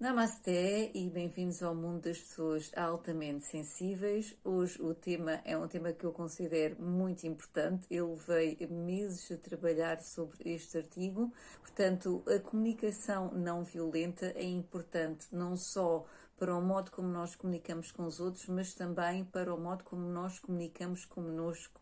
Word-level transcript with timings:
Namasté 0.00 0.92
e 0.94 1.10
bem-vindos 1.10 1.60
ao 1.60 1.74
mundo 1.74 2.02
das 2.02 2.20
pessoas 2.20 2.70
altamente 2.76 3.44
sensíveis. 3.46 4.32
Hoje 4.44 4.80
o 4.80 4.94
tema 4.94 5.40
é 5.44 5.58
um 5.58 5.66
tema 5.66 5.92
que 5.92 6.04
eu 6.04 6.12
considero 6.12 6.80
muito 6.80 7.26
importante. 7.26 7.84
Eu 7.90 8.12
levei 8.12 8.56
meses 8.70 9.28
a 9.32 9.36
trabalhar 9.36 10.00
sobre 10.00 10.36
este 10.52 10.78
artigo. 10.78 11.32
Portanto, 11.60 12.22
a 12.28 12.38
comunicação 12.38 13.32
não 13.32 13.64
violenta 13.64 14.26
é 14.36 14.44
importante 14.44 15.26
não 15.32 15.56
só 15.56 16.06
para 16.38 16.54
o 16.54 16.62
modo 16.62 16.92
como 16.92 17.08
nós 17.08 17.34
comunicamos 17.34 17.90
com 17.90 18.04
os 18.04 18.20
outros, 18.20 18.46
mas 18.46 18.74
também 18.74 19.24
para 19.24 19.52
o 19.52 19.58
modo 19.58 19.82
como 19.82 20.02
nós 20.02 20.38
comunicamos 20.38 21.04
conosco. 21.06 21.80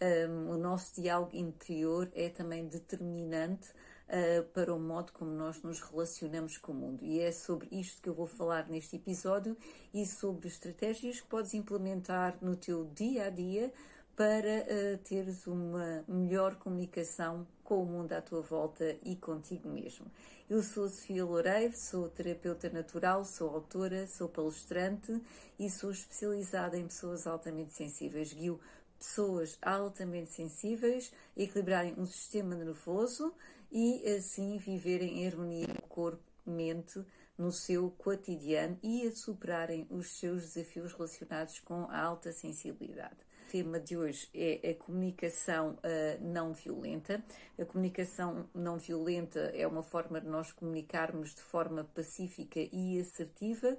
Um, 0.00 0.50
o 0.50 0.58
nosso 0.58 1.00
diálogo 1.00 1.36
interior 1.36 2.10
é 2.12 2.28
também 2.28 2.66
determinante 2.66 3.68
uh, 4.12 4.44
para 4.52 4.74
o 4.74 4.78
modo 4.78 5.12
como 5.12 5.30
nós 5.30 5.62
nos 5.62 5.80
relacionamos 5.80 6.58
com 6.58 6.72
o 6.72 6.74
mundo. 6.74 7.04
E 7.04 7.20
é 7.20 7.32
sobre 7.32 7.68
isto 7.72 8.02
que 8.02 8.08
eu 8.08 8.14
vou 8.14 8.26
falar 8.26 8.68
neste 8.68 8.96
episódio 8.96 9.56
e 9.92 10.04
sobre 10.04 10.48
estratégias 10.48 11.20
que 11.20 11.26
podes 11.26 11.54
implementar 11.54 12.36
no 12.42 12.54
teu 12.54 12.84
dia 12.94 13.26
a 13.26 13.30
dia 13.30 13.72
para 14.14 14.60
uh, 14.60 14.98
teres 14.98 15.46
uma 15.46 16.04
melhor 16.06 16.56
comunicação 16.56 17.46
com 17.64 17.82
o 17.82 17.86
mundo 17.86 18.12
à 18.12 18.20
tua 18.20 18.42
volta 18.42 18.96
e 19.02 19.16
contigo 19.16 19.68
mesmo. 19.68 20.06
Eu 20.50 20.62
sou 20.62 20.86
Sofia 20.86 21.24
Loureiro, 21.24 21.74
sou 21.74 22.10
terapeuta 22.10 22.68
natural, 22.68 23.24
sou 23.24 23.48
autora, 23.48 24.06
sou 24.06 24.28
palestrante 24.28 25.18
e 25.58 25.70
sou 25.70 25.90
especializada 25.90 26.76
em 26.76 26.84
pessoas 26.84 27.26
altamente 27.26 27.72
sensíveis. 27.72 28.34
Guio 28.34 28.60
pessoas 29.02 29.58
altamente 29.60 30.30
sensíveis 30.30 31.12
a 31.36 31.42
equilibrarem 31.42 31.94
um 31.98 32.06
sistema 32.06 32.54
nervoso 32.54 33.34
e 33.72 34.06
assim 34.06 34.58
viverem 34.58 35.22
em 35.22 35.26
harmonia 35.26 35.66
corpo, 35.88 36.22
mente, 36.44 37.02
no 37.38 37.50
seu 37.50 37.90
cotidiano 37.90 38.78
e 38.82 39.06
a 39.06 39.12
superarem 39.12 39.86
os 39.90 40.18
seus 40.18 40.42
desafios 40.42 40.92
relacionados 40.92 41.58
com 41.60 41.86
a 41.90 41.98
alta 41.98 42.30
sensibilidade. 42.30 43.16
O 43.48 43.50
tema 43.52 43.80
de 43.80 43.96
hoje 43.96 44.28
é 44.34 44.70
a 44.70 44.74
comunicação 44.74 45.72
uh, 45.72 46.24
não 46.24 46.52
violenta. 46.52 47.22
A 47.58 47.64
comunicação 47.64 48.48
não 48.54 48.78
violenta 48.78 49.40
é 49.54 49.66
uma 49.66 49.82
forma 49.82 50.20
de 50.20 50.26
nós 50.26 50.52
comunicarmos 50.52 51.34
de 51.34 51.42
forma 51.42 51.84
pacífica 51.84 52.60
e 52.60 52.98
assertiva. 53.00 53.76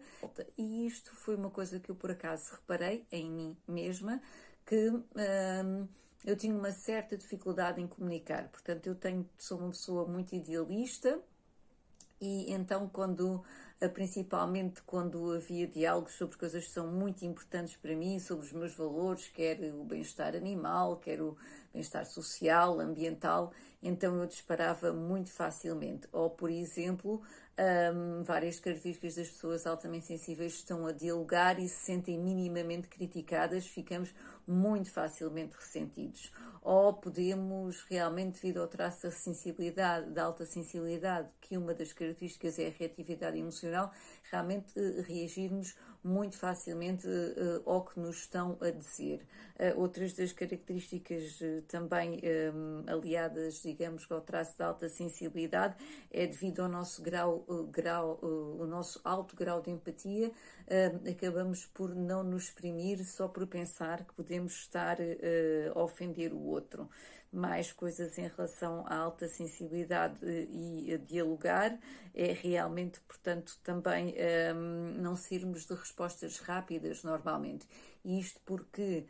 E 0.58 0.86
isto 0.86 1.16
foi 1.16 1.36
uma 1.36 1.50
coisa 1.50 1.80
que 1.80 1.90
eu 1.90 1.96
por 1.96 2.12
acaso 2.12 2.54
reparei 2.54 3.06
em 3.12 3.32
mim 3.32 3.58
mesma, 3.68 4.22
que 4.66 4.90
uh, 4.90 5.88
eu 6.26 6.36
tinha 6.36 6.56
uma 6.56 6.72
certa 6.72 7.18
dificuldade 7.18 7.82
em 7.82 7.88
comunicar. 7.88 8.50
Portanto, 8.50 8.88
eu 8.88 8.96
tenho, 8.96 9.30
sou 9.38 9.60
uma 9.60 9.70
pessoa 9.70 10.08
muito 10.08 10.36
idealista 10.36 11.20
e 12.22 12.52
então 12.52 12.88
quando 12.88 13.44
principalmente 13.90 14.82
quando 14.84 15.34
havia 15.34 15.68
diálogos 15.68 16.14
sobre 16.14 16.38
coisas 16.38 16.66
que 16.66 16.72
são 16.72 16.88
muito 16.88 17.26
importantes 17.26 17.76
para 17.76 17.96
mim, 17.96 18.20
sobre 18.20 18.46
os 18.46 18.54
meus 18.54 18.76
valores, 18.76 19.28
quer 19.30 19.60
o 19.74 19.84
bem-estar 19.84 20.36
animal, 20.36 20.98
quer 20.98 21.22
o 21.22 21.36
bem-estar 21.74 22.06
social, 22.06 22.80
ambiental, 22.80 23.52
então 23.82 24.16
eu 24.16 24.26
disparava 24.26 24.94
muito 24.94 25.32
facilmente. 25.32 26.08
Ou, 26.12 26.30
por 26.30 26.50
exemplo, 26.50 27.22
um, 27.56 28.24
várias 28.24 28.60
características 28.60 29.16
das 29.16 29.30
pessoas 29.30 29.68
altamente 29.68 30.08
sensíveis 30.08 30.54
estão 30.54 30.88
a 30.88 30.92
dialogar 30.92 31.60
e 31.60 31.68
se 31.68 31.86
sentem 31.86 32.18
minimamente 32.18 32.88
criticadas, 32.88 33.68
ficamos 33.68 34.14
muito 34.48 34.92
facilmente 34.92 35.56
ressentidos. 35.56 36.32
Ou 36.62 36.94
podemos 36.94 37.84
realmente, 37.84 38.42
devido 38.42 38.60
ao 38.60 38.68
traço 38.68 39.04
da 39.04 39.12
sensibilidade, 39.12 40.10
da 40.10 40.24
alta 40.24 40.46
sensibilidade, 40.46 41.30
que 41.42 41.56
uma 41.56 41.74
das 41.74 41.94
características 41.94 42.58
é 42.58 42.68
a 42.68 42.72
reatividade 42.72 43.38
emocional, 43.38 43.92
realmente 44.32 44.74
uh, 44.80 45.02
reagirmos 45.04 45.76
muito 46.04 46.38
facilmente 46.38 47.08
uh, 47.08 47.70
ao 47.70 47.84
que 47.84 48.00
nos 48.00 48.18
estão 48.18 48.58
a 48.62 48.70
dizer. 48.70 49.26
Uh, 49.60 49.80
outras 49.80 50.14
das 50.14 50.32
características 50.32 51.40
também 51.68 52.20
um, 52.54 52.84
aliadas, 52.88 53.62
digamos, 53.62 54.06
ao 54.12 54.22
traço 54.22 54.58
da 54.58 54.68
alta 54.68 54.90
sensibilidade 54.90 55.76
é 56.12 56.28
devido 56.28 56.62
ao 56.62 56.68
nosso 56.68 57.02
grau 57.02 57.46
grau, 57.72 58.20
o 58.22 58.66
nosso 58.66 59.00
alto 59.04 59.36
grau 59.36 59.62
de 59.62 59.72
empatia, 59.72 60.32
acabamos 61.10 61.66
por 61.68 61.94
não 61.94 62.24
nos 62.24 62.46
exprimir 62.46 63.04
só 63.06 63.28
por 63.28 63.46
pensar 63.48 64.06
que 64.06 64.14
podemos 64.14 64.54
estar 64.54 64.98
a 65.74 65.80
ofender 65.80 66.34
o 66.34 66.40
outro. 66.46 66.90
Mais 67.34 67.74
coisas 67.74 68.16
em 68.20 68.28
relação 68.28 68.86
à 68.86 68.96
alta 68.96 69.28
sensibilidade 69.28 70.24
e 70.24 70.94
a 70.94 70.98
dialogar 70.98 71.76
é 72.14 72.32
realmente, 72.32 73.00
portanto, 73.02 73.58
também 73.64 74.14
não 75.00 75.16
sermos 75.16 75.66
de 75.66 75.74
respostas 75.74 76.38
rápidas 76.38 77.02
normalmente. 77.02 77.68
E 78.06 78.20
isto 78.20 78.40
porque 78.46 79.08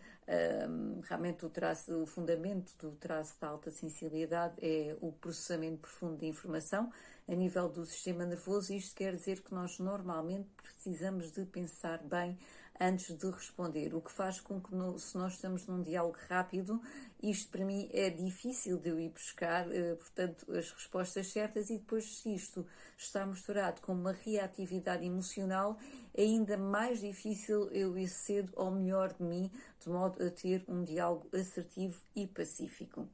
um, 0.70 1.02
realmente 1.02 1.46
o 1.46 1.50
traço, 1.50 2.02
o 2.02 2.06
fundamento 2.06 2.72
do 2.80 2.92
traço 2.96 3.36
da 3.42 3.50
alta 3.50 3.72
sensibilidade 3.72 4.56
é 4.62 4.96
o 5.02 5.12
processamento 5.12 5.80
profundo 5.80 6.18
de 6.18 6.28
informação 6.28 6.90
a 7.28 7.34
nível 7.34 7.68
do 7.68 7.86
sistema 7.86 8.26
nervoso. 8.26 8.74
Isto 8.74 8.96
quer 8.96 9.16
dizer 9.16 9.42
que 9.42 9.54
nós 9.54 9.80
normalmente 9.80 10.48
precisamos 10.56 11.32
de 11.32 11.44
pensar 11.46 12.02
bem 12.04 12.38
antes 12.84 13.16
de 13.18 13.30
responder, 13.30 13.96
o 13.96 14.02
que 14.02 14.12
faz 14.12 14.42
com 14.42 14.60
que, 14.60 14.76
no, 14.76 15.00
se 15.00 15.18
nós 15.18 15.34
estamos 15.34 15.66
num 15.66 15.82
diálogo 15.82 16.18
rápido, 16.28 16.82
isto 17.22 17.50
para 17.52 17.64
mim 17.64 17.90
é 17.94 18.10
difícil 18.10 18.78
de 18.78 18.90
eu 18.90 19.00
ir 19.00 19.10
buscar, 19.10 19.72
eh, 19.72 19.96
portanto, 19.96 20.52
as 20.52 20.72
respostas 20.72 21.28
certas, 21.28 21.70
e 21.70 21.78
depois, 21.78 22.18
se 22.18 22.36
isto 22.36 22.66
está 22.98 23.26
misturado 23.26 23.80
com 23.82 23.94
uma 23.94 24.12
reatividade 24.12 25.06
emocional, 25.06 25.78
é 26.14 26.24
ainda 26.24 26.58
mais 26.58 27.00
difícil 27.00 27.70
eu 27.72 27.98
ir 27.98 28.10
cedo 28.10 28.52
ao 28.58 28.70
melhor 28.70 29.14
de 29.14 29.24
mim, 29.24 29.50
de 29.80 29.90
modo 29.90 30.22
a 30.22 30.30
ter 30.30 30.64
um 30.68 30.84
diálogo 30.84 31.30
assertivo 31.34 32.02
e 32.16 32.28
pacífico. 32.28 33.08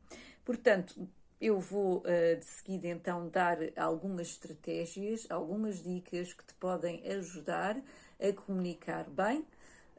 Portanto, 0.44 1.07
eu 1.40 1.59
vou 1.59 2.00
uh, 2.00 2.38
de 2.38 2.46
seguida 2.46 2.88
então 2.88 3.30
dar 3.30 3.57
algumas 3.78 4.28
estratégias, 4.28 5.25
algumas 5.30 5.81
dicas 5.81 6.34
que 6.34 6.44
te 6.44 6.53
podem 6.56 7.01
ajudar 7.07 7.78
a 8.19 8.34
comunicar 8.34 9.09
bem 9.09 9.46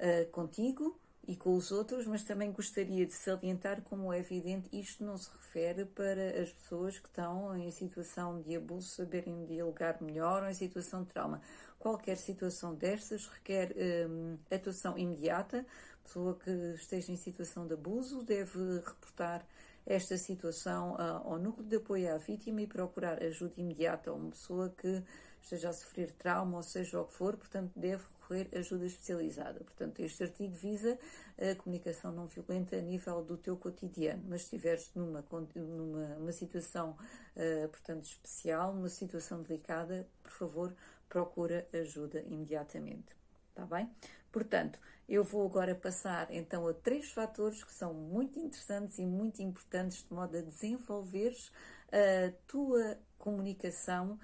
uh, 0.01 0.31
contigo 0.31 0.99
e 1.31 1.37
com 1.37 1.55
os 1.55 1.71
outros, 1.71 2.07
mas 2.07 2.25
também 2.25 2.51
gostaria 2.51 3.07
de 3.07 3.13
salientar, 3.13 3.83
como 3.83 4.13
é 4.13 4.19
evidente, 4.19 4.69
isto 4.73 5.05
não 5.05 5.17
se 5.17 5.31
refere 5.31 5.85
para 5.85 6.43
as 6.43 6.51
pessoas 6.51 6.99
que 6.99 7.07
estão 7.07 7.57
em 7.57 7.71
situação 7.71 8.41
de 8.41 8.57
abuso 8.57 8.89
saberem 8.89 9.47
dialogar 9.47 10.03
melhor 10.03 10.43
ou 10.43 10.49
em 10.49 10.55
situação 10.55 11.03
de 11.05 11.11
trauma. 11.11 11.41
Qualquer 11.79 12.17
situação 12.17 12.75
destas 12.75 13.27
requer 13.27 13.73
um, 14.09 14.39
atuação 14.51 14.99
imediata. 14.99 15.65
A 16.03 16.03
pessoa 16.05 16.35
que 16.35 16.51
esteja 16.75 17.13
em 17.13 17.17
situação 17.17 17.67
de 17.67 17.75
abuso 17.75 18.25
deve 18.25 18.81
reportar 18.81 19.47
esta 19.87 20.17
situação 20.17 20.95
uh, 20.95 21.29
ao 21.29 21.39
núcleo 21.39 21.67
de 21.67 21.77
apoio 21.77 22.13
à 22.13 22.19
vítima 22.19 22.63
e 22.63 22.67
procurar 22.67 23.23
ajuda 23.23 23.55
imediata 23.59 24.11
a 24.11 24.15
uma 24.15 24.31
pessoa 24.31 24.75
que 24.77 25.03
esteja 25.41 25.69
a 25.69 25.73
sofrer 25.73 26.13
trauma, 26.13 26.57
ou 26.57 26.63
seja 26.63 27.01
o 27.01 27.05
que 27.05 27.13
for, 27.13 27.37
portanto, 27.37 27.73
deve 27.77 28.03
recorrer 28.31 28.49
a 28.55 28.59
ajuda 28.61 28.87
especializada. 28.87 29.61
Portanto, 29.61 30.01
este 30.01 30.23
artigo 30.23 30.55
visa 30.55 30.99
a 31.39 31.55
comunicação 31.57 32.13
não 32.13 32.27
violenta 32.27 32.77
a 32.77 32.81
nível 32.81 33.23
do 33.25 33.37
teu 33.37 33.57
cotidiano, 33.57 34.23
mas 34.29 34.43
se 34.43 34.57
estiveres 34.57 34.91
numa, 34.95 35.25
numa 35.55 36.17
uma 36.17 36.33
situação, 36.33 36.97
uh, 37.37 37.69
portanto, 37.69 38.05
especial, 38.05 38.75
numa 38.75 38.89
situação 38.89 39.43
delicada, 39.43 40.09
por 40.23 40.33
favor, 40.33 40.75
procura 41.09 41.67
ajuda 41.73 42.21
imediatamente. 42.29 43.17
Está 43.49 43.67
bem? 43.67 43.91
Portanto, 44.31 44.79
eu 45.09 45.25
vou 45.25 45.45
agora 45.45 45.75
passar 45.75 46.33
então 46.33 46.69
a 46.69 46.73
três 46.73 47.11
fatores 47.11 47.65
que 47.65 47.73
são 47.73 47.93
muito 47.93 48.39
interessantes 48.39 48.99
e 48.99 49.05
muito 49.05 49.43
importantes 49.43 50.05
de 50.05 50.15
modo 50.15 50.39
a 50.39 50.41
desenvolveres 50.41 51.51
a 51.91 52.33
tua 52.47 52.97
comunicação 53.19 54.21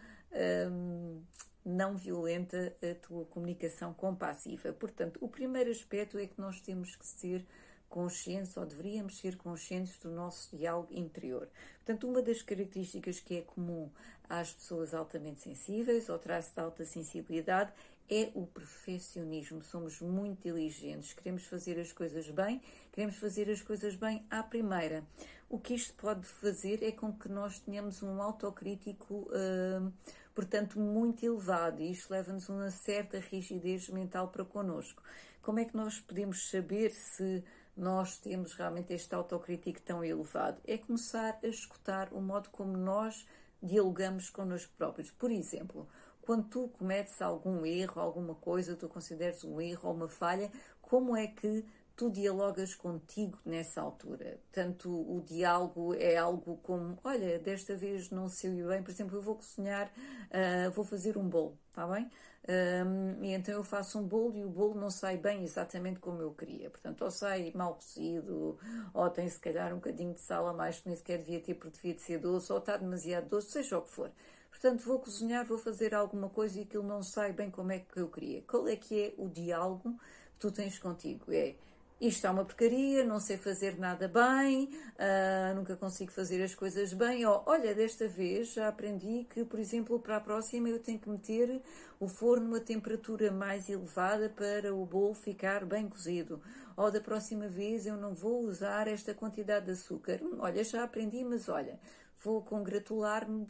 um, 0.71 1.23
não 1.67 1.97
violenta, 1.97 2.75
a 2.81 2.95
tua 2.95 3.25
comunicação 3.25 3.93
compassiva. 3.93 4.73
Portanto, 4.73 5.19
o 5.21 5.29
primeiro 5.29 5.71
aspecto 5.71 6.17
é 6.17 6.27
que 6.27 6.41
nós 6.41 6.61
temos 6.61 6.95
que 6.95 7.05
ser 7.05 7.45
conscientes 7.89 8.57
ou 8.57 8.65
deveríamos 8.65 9.19
ser 9.19 9.37
conscientes 9.37 9.99
do 9.99 10.11
nosso 10.11 10.57
diálogo 10.57 10.93
interior. 10.93 11.49
Portanto, 11.85 12.09
uma 12.09 12.23
das 12.23 12.43
características 12.43 13.21
que 13.21 13.39
é 13.39 13.43
comum 13.43 13.91
às 14.29 14.53
pessoas 14.53 14.95
altamente 14.95 15.41
sensíveis 15.41 16.09
ou 16.09 16.19
traço 16.19 16.55
de 16.55 16.61
alta 16.61 16.85
sensibilidade 16.85 17.73
é 18.09 18.31
o 18.35 18.47
perfeccionismo. 18.47 19.63
Somos 19.63 20.01
muito 20.01 20.43
diligentes, 20.43 21.13
queremos 21.13 21.45
fazer 21.47 21.81
as 21.81 21.93
coisas 21.93 22.29
bem, 22.31 22.61
queremos 22.93 23.17
fazer 23.17 23.51
as 23.51 23.61
coisas 23.61 23.97
bem 23.97 24.25
à 24.31 24.43
primeira. 24.43 25.05
O 25.49 25.59
que 25.59 25.75
isto 25.75 25.95
pode 25.95 26.27
fazer 26.27 26.83
é 26.83 26.91
com 26.91 27.13
que 27.13 27.29
nós 27.29 27.59
tenhamos 27.61 28.03
um 28.03 28.21
autocrítico, 28.21 29.29
uh, 29.31 29.93
portanto, 30.37 30.79
muito 30.79 31.25
elevado, 31.25 31.81
e 31.81 31.91
isto 31.91 32.11
leva-nos 32.11 32.49
a 32.51 32.53
uma 32.53 32.71
certa 32.71 33.19
rigidez 33.19 33.89
mental 33.89 34.29
para 34.29 34.45
connosco. 34.45 35.03
Como 35.41 35.59
é 35.59 35.65
que 35.65 35.75
nós 35.75 35.99
podemos 35.99 36.51
saber 36.51 36.91
se 36.91 37.43
nós 37.75 38.19
temos 38.19 38.53
realmente 38.53 38.93
este 38.93 39.15
autocrítico 39.15 39.81
tão 39.81 40.05
elevado? 40.05 40.61
É 40.67 40.77
começar 40.77 41.39
a 41.43 41.47
escutar 41.47 42.13
o 42.13 42.21
modo 42.21 42.51
como 42.51 42.77
nós 42.77 43.27
dialogamos 43.63 44.29
connosco 44.29 44.71
próprios. 44.77 45.11
Por 45.11 45.31
exemplo, 45.31 45.89
quando 46.21 46.49
tu 46.49 46.69
cometes 46.69 47.23
algum 47.23 47.65
erro, 47.65 47.99
alguma 47.99 48.35
coisa, 48.35 48.77
tu 48.77 48.91
consideres 48.91 49.43
um 49.43 49.59
erro 49.59 49.89
ou 49.89 49.95
uma 49.95 50.09
falha, 50.09 50.53
como 50.83 51.17
é 51.17 51.29
que 51.29 51.65
tu 51.97 52.11
dialogas 52.11 52.75
contigo 52.75 53.39
nessa 53.45 53.81
altura? 53.81 54.39
Tanto 54.53 54.91
o 54.91 55.23
diálogo 55.23 55.95
é 55.95 56.17
algo 56.17 56.59
como, 56.63 56.99
olha, 57.03 57.39
desta 57.39 57.75
vez 57.75 58.11
não 58.11 58.29
saiu 58.29 58.69
bem, 58.69 58.83
por 58.83 58.91
exemplo, 58.91 59.17
eu 59.17 59.23
vou 59.23 59.37
cozinhar, 59.37 59.91
uh, 60.31 60.71
vou 60.73 60.85
fazer 60.85 61.17
um 61.17 61.27
bolo, 61.27 61.59
está 61.71 61.87
bem? 61.87 62.09
Um, 62.49 63.25
e 63.25 63.33
então 63.33 63.55
eu 63.55 63.65
faço 63.65 63.99
um 63.99 64.07
bolo 64.07 64.37
e 64.37 64.45
o 64.45 64.49
bolo 64.49 64.79
não 64.79 64.89
sai 64.89 65.17
bem 65.17 65.43
exatamente 65.43 65.99
como 65.99 66.23
eu 66.23 66.33
queria. 66.33 66.71
Portanto, 66.71 67.03
ou 67.03 67.11
sai 67.11 67.51
mal 67.55 67.75
cozido, 67.75 68.59
ou 68.95 69.11
tem 69.11 69.29
se 69.29 69.41
calhar 69.41 69.73
um 69.73 69.77
bocadinho 69.77 70.13
de 70.13 70.21
sal 70.21 70.47
a 70.47 70.53
mais 70.53 70.79
que 70.79 70.89
nem 70.89 70.97
sequer 70.97 71.19
devia 71.19 71.41
ter 71.41 71.55
porque 71.55 71.77
devia 71.77 71.95
de 71.95 72.03
ser 72.03 72.19
doce, 72.19 72.53
ou 72.53 72.59
está 72.59 72.77
demasiado 72.77 73.29
doce, 73.29 73.51
seja 73.51 73.79
o 73.79 73.83
que 73.83 73.91
for. 73.91 74.13
Portanto, 74.51 74.85
vou 74.85 74.99
cozinhar, 75.01 75.45
vou 75.45 75.59
fazer 75.59 75.95
alguma 75.95 76.29
coisa 76.29 76.59
e 76.59 76.63
aquilo 76.63 76.85
não 76.85 77.03
sai 77.03 77.33
bem 77.33 77.51
como 77.51 77.73
é 77.73 77.81
que 77.81 77.99
eu 77.99 78.09
queria. 78.09 78.43
Qual 78.43 78.67
é 78.69 78.77
que 78.77 79.01
é 79.07 79.15
o 79.19 79.29
diálogo 79.29 79.99
que 80.35 80.39
tu 80.39 80.53
tens 80.53 80.79
contigo? 80.79 81.33
É 81.33 81.55
isto 82.01 82.27
é 82.27 82.31
uma 82.31 82.45
porcaria, 82.45 83.05
não 83.05 83.19
sei 83.19 83.39
fazer 83.39 83.79
nada 83.79 84.07
bem, 84.07 84.69
uh, 84.97 85.55
nunca 85.55 85.75
consigo 85.77 86.13
fazer 86.13 86.43
as 86.43 86.55
coisas 86.55 86.93
bem. 86.93 87.25
Ou, 87.25 87.43
olha, 87.47 87.75
desta 87.75 88.07
vez 88.07 88.53
já 88.53 88.69
aprendi 88.69 89.27
que, 89.31 89.45
por 89.45 89.59
exemplo, 89.59 89.99
para 89.99 90.17
a 90.17 90.21
próxima 90.21 90.69
eu 90.69 90.79
tenho 90.79 90.99
que 90.99 91.09
meter 91.09 91.63
o 91.99 92.07
forno 92.07 92.55
a 92.55 92.61
temperatura 92.61 93.31
mais 93.31 93.71
elevada 93.71 94.29
para 94.29 94.75
o 94.75 94.85
bolo 94.85 95.15
ficar 95.15 95.65
bem 95.65 95.89
cozido. 95.89 96.41
Ou 96.77 96.91
da 96.91 97.01
próxima 97.01 97.49
vez 97.49 97.87
eu 97.87 97.97
não 97.97 98.15
vou 98.15 98.43
usar 98.43 98.89
esta 98.89 99.15
quantidade 99.15 99.65
de 99.67 99.73
açúcar. 99.73 100.21
Hum, 100.23 100.37
olha, 100.41 100.63
já 100.63 100.85
aprendi, 100.85 101.25
mas 101.25 101.49
olha, 101.49 101.81
vou 102.23 102.43
congratular-me 102.43 103.47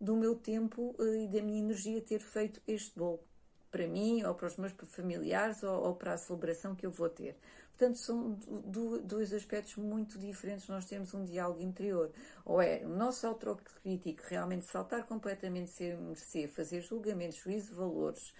do 0.00 0.16
meu 0.16 0.34
tempo 0.34 0.96
eh, 0.98 1.24
e 1.24 1.28
da 1.28 1.40
minha 1.40 1.60
energia 1.60 2.00
ter 2.00 2.20
feito 2.20 2.60
este 2.66 2.98
bolo 2.98 3.20
para 3.76 3.86
mim 3.86 4.22
ou 4.24 4.34
para 4.34 4.46
os 4.46 4.56
meus 4.56 4.72
familiares 4.86 5.62
ou, 5.62 5.88
ou 5.88 5.94
para 5.94 6.14
a 6.14 6.16
celebração 6.16 6.74
que 6.74 6.86
eu 6.86 6.90
vou 6.90 7.10
ter. 7.10 7.36
Portanto, 7.76 7.98
são 7.98 8.32
do, 8.64 8.98
dois 9.02 9.34
aspectos 9.34 9.76
muito 9.76 10.18
diferentes. 10.18 10.66
Nós 10.66 10.86
temos 10.86 11.12
um 11.12 11.22
diálogo 11.22 11.60
interior. 11.60 12.10
Ou 12.42 12.62
é 12.62 12.80
o 12.82 12.88
nosso 12.88 13.26
autocrítico 13.26 14.22
realmente 14.26 14.64
saltar 14.64 15.04
completamente 15.04 15.70
sem 15.70 15.94
merecer, 15.94 16.48
fazer 16.48 16.80
julgamentos, 16.80 17.36
juízo 17.36 17.74
valores, 17.74 18.32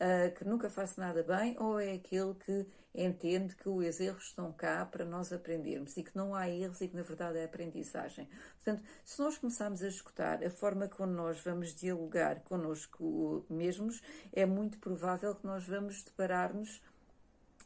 uh, 0.00 0.34
que 0.34 0.44
nunca 0.44 0.70
faço 0.70 0.98
nada 0.98 1.22
bem, 1.22 1.56
ou 1.58 1.78
é 1.78 1.92
aquele 1.92 2.34
que 2.34 2.66
entende 2.94 3.54
que 3.54 3.68
os 3.68 4.00
erros 4.00 4.24
estão 4.24 4.52
cá 4.52 4.84
para 4.84 5.04
nós 5.04 5.32
aprendermos 5.32 5.96
e 5.96 6.02
que 6.02 6.16
não 6.16 6.34
há 6.34 6.48
erros 6.48 6.80
e 6.80 6.88
que 6.88 6.96
na 6.96 7.02
verdade 7.02 7.38
é 7.38 7.44
aprendizagem. 7.44 8.28
Portanto, 8.56 8.82
se 9.04 9.20
nós 9.20 9.38
começarmos 9.38 9.82
a 9.82 9.88
escutar 9.88 10.42
a 10.44 10.50
forma 10.50 10.88
como 10.88 11.12
nós 11.12 11.40
vamos 11.40 11.74
dialogar 11.74 12.40
connosco 12.40 13.44
mesmos, 13.48 14.02
é 14.32 14.44
muito 14.44 14.78
provável 14.78 15.34
que 15.34 15.46
nós 15.46 15.64
vamos 15.66 16.02
deparar-nos 16.02 16.82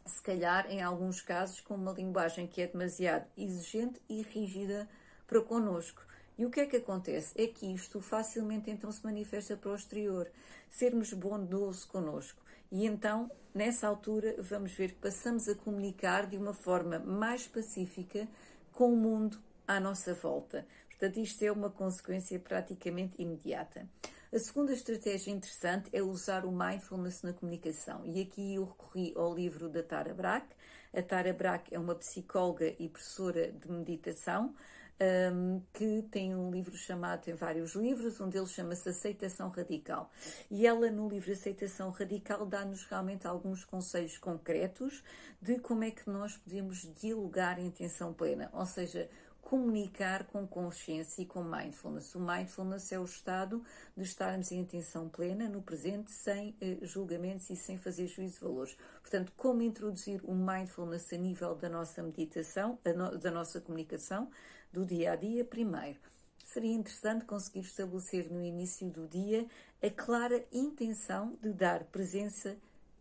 se 0.07 0.21
calhar, 0.21 0.71
em 0.71 0.83
alguns 0.83 1.23
casos, 1.23 1.61
com 1.61 1.75
uma 1.75 1.93
linguagem 1.93 2.47
que 2.47 2.61
é 2.61 2.67
demasiado 2.67 3.27
exigente 3.39 4.01
e 4.07 4.21
rígida 4.21 4.87
para 5.27 5.41
connosco. 5.41 6.03
E 6.37 6.45
o 6.45 6.51
que 6.51 6.61
é 6.61 6.67
que 6.67 6.77
acontece? 6.77 7.33
É 7.41 7.47
que 7.47 7.73
isto 7.73 8.01
facilmente 8.01 8.71
então 8.71 8.91
se 8.91 9.05
manifesta 9.05 9.57
para 9.57 9.71
o 9.71 9.77
exterior. 9.77 10.31
Sermos 10.69 11.13
bondosos 11.13 11.85
connosco. 11.85 12.43
E 12.73 12.87
então, 12.87 13.31
nessa 13.55 13.87
altura, 13.87 14.35
vamos 14.41 14.73
ver 14.73 14.93
que 14.93 15.01
passamos 15.01 15.49
a 15.49 15.55
comunicar 15.55 16.27
de 16.27 16.37
uma 16.37 16.53
forma 16.53 16.99
mais 16.99 17.47
pacífica 17.47 18.27
com 18.73 18.93
o 18.93 18.97
mundo 18.97 19.39
à 19.67 19.79
nossa 19.79 20.13
volta. 20.13 20.67
Portanto, 20.89 21.21
isto 21.21 21.43
é 21.45 21.53
uma 21.53 21.71
consequência 21.71 22.39
praticamente 22.39 23.23
imediata. 23.23 23.89
A 24.33 24.39
segunda 24.41 24.73
estratégia 24.73 25.31
interessante 25.31 25.89
é 25.93 26.03
usar 26.03 26.45
o 26.45 26.51
mindfulness 26.51 27.23
na 27.23 27.33
comunicação. 27.33 28.05
E 28.05 28.21
aqui 28.21 28.57
eu 28.57 28.65
recorri 28.65 29.13
ao 29.15 29.33
livro 29.33 29.69
da 29.69 29.81
Tara 29.81 30.13
Brach. 30.13 30.47
A 30.93 31.01
Tara 31.01 31.33
Brach 31.33 31.73
é 31.73 31.79
uma 31.79 31.95
psicóloga 31.95 32.75
e 32.77 32.89
professora 32.89 33.53
de 33.53 33.71
meditação. 33.71 34.53
Um, 35.00 35.61
que 35.73 36.02
tem 36.02 36.37
um 36.37 36.52
livro 36.52 36.76
chamado, 36.76 37.23
tem 37.23 37.35
vários 37.35 37.75
livros, 37.75 38.20
um 38.20 38.29
deles 38.29 38.52
chama-se 38.52 38.88
Aceitação 38.88 39.49
Radical. 39.49 40.08
E 40.49 40.67
ela, 40.67 40.88
no 40.88 41.08
livro 41.08 41.32
Aceitação 41.32 41.91
Radical, 41.91 42.46
dá-nos 42.46 42.85
realmente 42.85 43.26
alguns 43.26 43.64
conselhos 43.64 44.17
concretos 44.19 45.02
de 45.43 45.58
como 45.58 45.82
é 45.82 45.91
que 45.91 46.08
nós 46.08 46.37
podemos 46.37 46.88
dialogar 47.00 47.58
em 47.58 47.67
intenção 47.67 48.12
plena, 48.12 48.49
ou 48.52 48.64
seja, 48.67 49.11
comunicar 49.44 50.25
com 50.25 50.46
consciência 50.46 51.23
e 51.23 51.26
com 51.26 51.44
mindfulness. 51.44 52.14
O 52.14 52.20
mindfulness 52.20 52.91
é 52.93 52.99
o 52.99 53.05
estado 53.05 53.62
de 53.96 54.02
estarmos 54.02 54.50
em 54.50 54.62
atenção 54.62 55.08
plena 55.08 55.49
no 55.49 55.62
presente, 55.62 56.11
sem 56.11 56.56
eh, 56.61 56.79
julgamentos 56.82 57.50
e 57.50 57.56
sem 57.56 57.76
fazer 57.76 58.06
juízo 58.06 58.35
de 58.35 58.41
valores. 58.41 58.76
Portanto, 59.00 59.32
como 59.37 59.62
introduzir 59.62 60.20
o 60.25 60.35
mindfulness 60.35 61.12
a 61.12 61.17
nível 61.17 61.55
da 61.55 61.69
nossa 61.69 62.02
meditação, 62.02 62.79
no, 62.96 63.19
da 63.19 63.31
nossa 63.31 63.61
comunicação, 63.61 64.31
do 64.75 64.85
dia 64.85 65.12
a 65.12 65.17
dia, 65.17 65.44
primeiro. 65.44 66.00
Seria 66.44 66.75
interessante 66.75 67.25
conseguir 67.25 67.61
estabelecer 67.61 68.29
no 68.31 68.43
início 68.43 68.91
do 68.91 69.06
dia 69.06 69.47
a 69.81 69.88
clara 69.88 70.44
intenção 70.53 71.38
de 71.41 71.53
dar 71.53 71.85
presença 71.85 72.56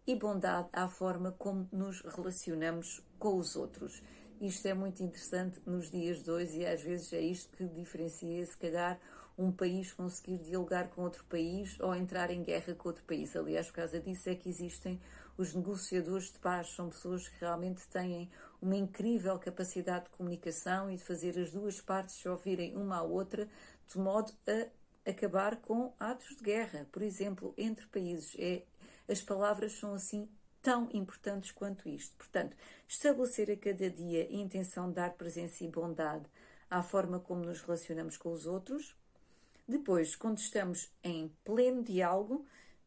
e 0.05 0.15
bondade 0.15 0.69
à 0.71 0.87
forma 0.87 1.31
como 1.31 1.67
nos 1.71 2.01
relacionamos 2.01 3.01
com 3.17 3.37
os 3.37 3.55
outros 3.55 4.01
isto 4.45 4.67
é 4.67 4.73
muito 4.73 5.01
interessante 5.01 5.57
nos 5.65 5.89
dias 5.89 6.21
de 6.21 6.29
hoje 6.29 6.59
e 6.59 6.65
às 6.65 6.81
vezes 6.81 7.13
é 7.13 7.21
isto 7.21 7.55
que 7.55 7.65
diferencia, 7.65 8.45
se 8.45 8.57
calhar, 8.57 8.99
um 9.37 9.53
país 9.53 9.93
conseguir 9.93 10.37
dialogar 10.39 10.89
com 10.89 11.01
outro 11.01 11.23
país 11.29 11.79
ou 11.79 11.95
entrar 11.95 12.29
em 12.29 12.43
guerra 12.43 12.75
com 12.75 12.89
outro 12.89 13.05
país. 13.05 13.33
Aliás, 13.37 13.67
por 13.67 13.75
causa 13.75 14.01
disso 14.01 14.29
é 14.29 14.35
que 14.35 14.49
existem 14.49 14.99
os 15.37 15.53
negociadores 15.53 16.25
de 16.25 16.39
paz, 16.39 16.75
são 16.75 16.89
pessoas 16.89 17.29
que 17.29 17.39
realmente 17.39 17.87
têm 17.87 18.29
uma 18.63 18.77
incrível 18.77 19.37
capacidade 19.37 20.05
de 20.05 20.11
comunicação 20.11 20.89
e 20.89 20.95
de 20.95 21.03
fazer 21.03 21.37
as 21.37 21.51
duas 21.51 21.81
partes 21.81 22.15
se 22.15 22.29
ouvirem 22.29 22.77
uma 22.77 22.99
à 22.99 23.03
outra, 23.03 23.45
de 23.89 23.97
modo 23.97 24.33
a 24.47 25.09
acabar 25.09 25.57
com 25.57 25.93
atos 25.99 26.37
de 26.37 26.43
guerra, 26.43 26.87
por 26.89 27.01
exemplo, 27.01 27.53
entre 27.57 27.85
países. 27.87 28.33
É, 28.39 28.63
as 29.07 29.21
palavras 29.21 29.73
são 29.73 29.93
assim 29.93 30.29
tão 30.61 30.87
importantes 30.93 31.51
quanto 31.51 31.89
isto. 31.89 32.15
Portanto, 32.15 32.55
estabelecer 32.87 33.51
a 33.51 33.57
cada 33.57 33.89
dia 33.89 34.29
a 34.29 34.33
intenção 34.33 34.87
de 34.87 34.95
dar 34.95 35.11
presença 35.11 35.61
e 35.65 35.67
bondade 35.67 36.25
à 36.69 36.81
forma 36.81 37.19
como 37.19 37.43
nos 37.43 37.61
relacionamos 37.61 38.15
com 38.15 38.31
os 38.31 38.45
outros. 38.45 38.95
Depois, 39.67 40.15
quando 40.15 40.37
estamos 40.37 40.89
em 41.03 41.29
pleno 41.43 41.83
diálogo, 41.83 42.45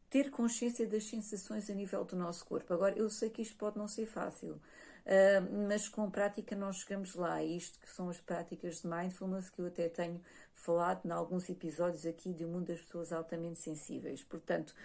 ter 0.09 0.31
consciência 0.31 0.87
das 0.87 1.03
sensações 1.03 1.69
a 1.69 1.75
nível 1.75 2.03
do 2.03 2.15
nosso 2.15 2.45
corpo. 2.45 2.73
Agora, 2.73 2.97
eu 2.97 3.09
sei 3.11 3.29
que 3.29 3.43
isto 3.43 3.55
pode 3.57 3.77
não 3.77 3.87
ser 3.87 4.07
fácil, 4.07 4.59
uh, 5.07 5.67
mas 5.67 5.87
com 5.87 6.11
prática 6.11 6.55
nós 6.55 6.77
chegamos 6.77 7.15
lá. 7.15 7.41
Isto 7.43 7.79
que 7.79 7.89
são 7.89 8.09
as 8.09 8.19
práticas 8.19 8.81
de 8.81 8.87
mindfulness 8.87 9.49
que 9.49 9.61
eu 9.61 9.67
até 9.67 9.89
tenho 9.89 10.21
falado 10.53 11.05
em 11.05 11.11
alguns 11.11 11.49
episódios 11.49 12.05
aqui 12.05 12.33
do 12.33 12.47
mundo 12.47 12.67
das 12.67 12.81
pessoas 12.81 13.11
altamente 13.11 13.59
sensíveis. 13.59 14.23
Portanto, 14.23 14.75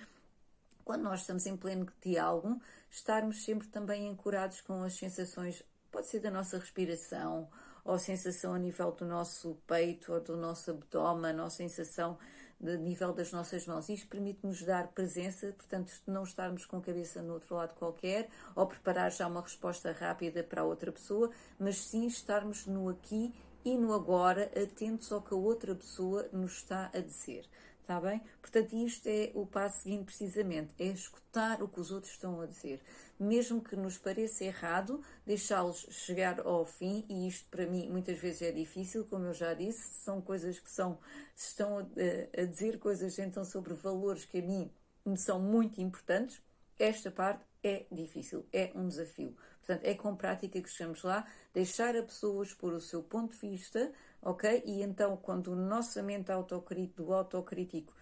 quando 0.85 1.03
nós 1.03 1.21
estamos 1.21 1.47
em 1.47 1.57
pleno 1.57 1.87
diálogo, 2.01 2.61
estarmos 2.91 3.45
sempre 3.45 3.69
também 3.69 4.09
ancorados 4.09 4.61
com 4.61 4.83
as 4.83 4.95
sensações, 4.95 5.63
pode 5.91 6.07
ser 6.09 6.21
da 6.21 6.31
nossa 6.31 6.59
respiração, 6.59 7.49
ou 7.85 7.99
sensação 7.99 8.55
a 8.55 8.59
nível 8.59 8.93
do 8.93 9.05
nosso 9.05 9.57
peito 9.67 10.13
ou 10.13 10.21
do 10.21 10.37
nosso 10.37 10.71
abdômen, 10.71 11.39
ou 11.41 11.51
sensação 11.51 12.19
de 12.63 12.79
nível 12.79 13.13
das 13.13 13.33
nossas 13.33 13.67
mãos. 13.67 13.89
Isto 13.89 14.07
permite-nos 14.07 14.63
dar 14.63 14.87
presença, 14.89 15.53
portanto, 15.53 15.93
não 16.07 16.23
estarmos 16.23 16.65
com 16.65 16.77
a 16.77 16.81
cabeça 16.81 17.21
no 17.21 17.35
outro 17.35 17.57
lado 17.57 17.75
qualquer, 17.75 18.29
ou 18.55 18.67
preparar 18.67 19.11
já 19.11 19.27
uma 19.27 19.43
resposta 19.43 19.91
rápida 19.91 20.45
para 20.45 20.63
a 20.63 20.65
outra 20.65 20.93
pessoa, 20.93 21.31
mas 21.59 21.77
sim 21.77 22.07
estarmos 22.07 22.65
no 22.67 22.89
aqui 22.89 23.35
e 23.65 23.77
no 23.77 23.93
agora, 23.93 24.51
atentos 24.61 25.11
ao 25.13 25.23
que 25.23 25.35
a 25.35 25.37
outra 25.37 25.75
pessoa 25.75 26.29
nos 26.33 26.59
está 26.59 26.91
a 26.95 27.01
dizer. 27.01 27.45
Está 27.83 28.01
bem? 28.01 28.23
Portanto, 28.41 28.77
isto 28.77 29.09
é 29.09 29.33
o 29.35 29.45
passo 29.45 29.83
seguinte, 29.83 30.05
precisamente, 30.05 30.73
é 30.79 30.87
escutar 30.87 31.61
o 31.61 31.69
que 31.69 31.81
os 31.81 31.91
outros 31.91 32.13
estão 32.13 32.41
a 32.41 32.47
dizer. 32.47 32.81
Mesmo 33.19 33.61
que 33.61 33.75
nos 33.75 33.99
pareça 33.99 34.45
errado, 34.45 35.03
deixá-los 35.27 35.89
chegar 35.91 36.41
ao 36.47 36.65
fim, 36.65 37.05
e 37.09 37.27
isto 37.27 37.49
para 37.51 37.67
mim 37.67 37.89
muitas 37.91 38.19
vezes 38.19 38.43
é 38.43 38.53
difícil, 38.53 39.05
como 39.07 39.27
eu 39.27 39.35
já 39.35 39.53
disse, 39.53 39.83
são 40.05 40.21
coisas 40.21 40.61
que 40.61 40.71
são, 40.71 40.97
estão 41.35 41.79
a, 41.81 42.41
a 42.41 42.45
dizer 42.45 42.79
coisas 42.79 43.19
então 43.19 43.45
sobre 43.45 43.75
valores 43.75 44.25
que 44.25 44.39
a 44.39 44.43
mim 44.43 44.71
me 45.05 45.17
são 45.19 45.41
muito 45.41 45.81
importantes, 45.81 46.41
esta 46.79 47.11
parte 47.11 47.45
é 47.65 47.85
difícil, 47.91 48.47
é 48.53 48.71
um 48.77 48.87
desafio. 48.87 49.37
Portanto, 49.59 49.85
é 49.85 49.95
com 49.95 50.17
prática 50.17 50.61
que 50.61 50.71
chegamos 50.71 51.03
lá, 51.03 51.27
deixar 51.53 51.97
a 51.97 52.03
pessoa 52.03 52.45
expor 52.45 52.73
o 52.73 52.81
seu 52.81 53.03
ponto 53.03 53.33
de 53.33 53.39
vista, 53.39 53.93
ok? 54.23 54.63
E 54.65 54.83
então, 54.83 55.17
quando 55.17 55.49
o 55.49 55.57
nosso 55.57 56.03
mente 56.03 56.31
autocrítico, 56.31 57.03
do 57.03 57.13
autocrítico 57.13 57.93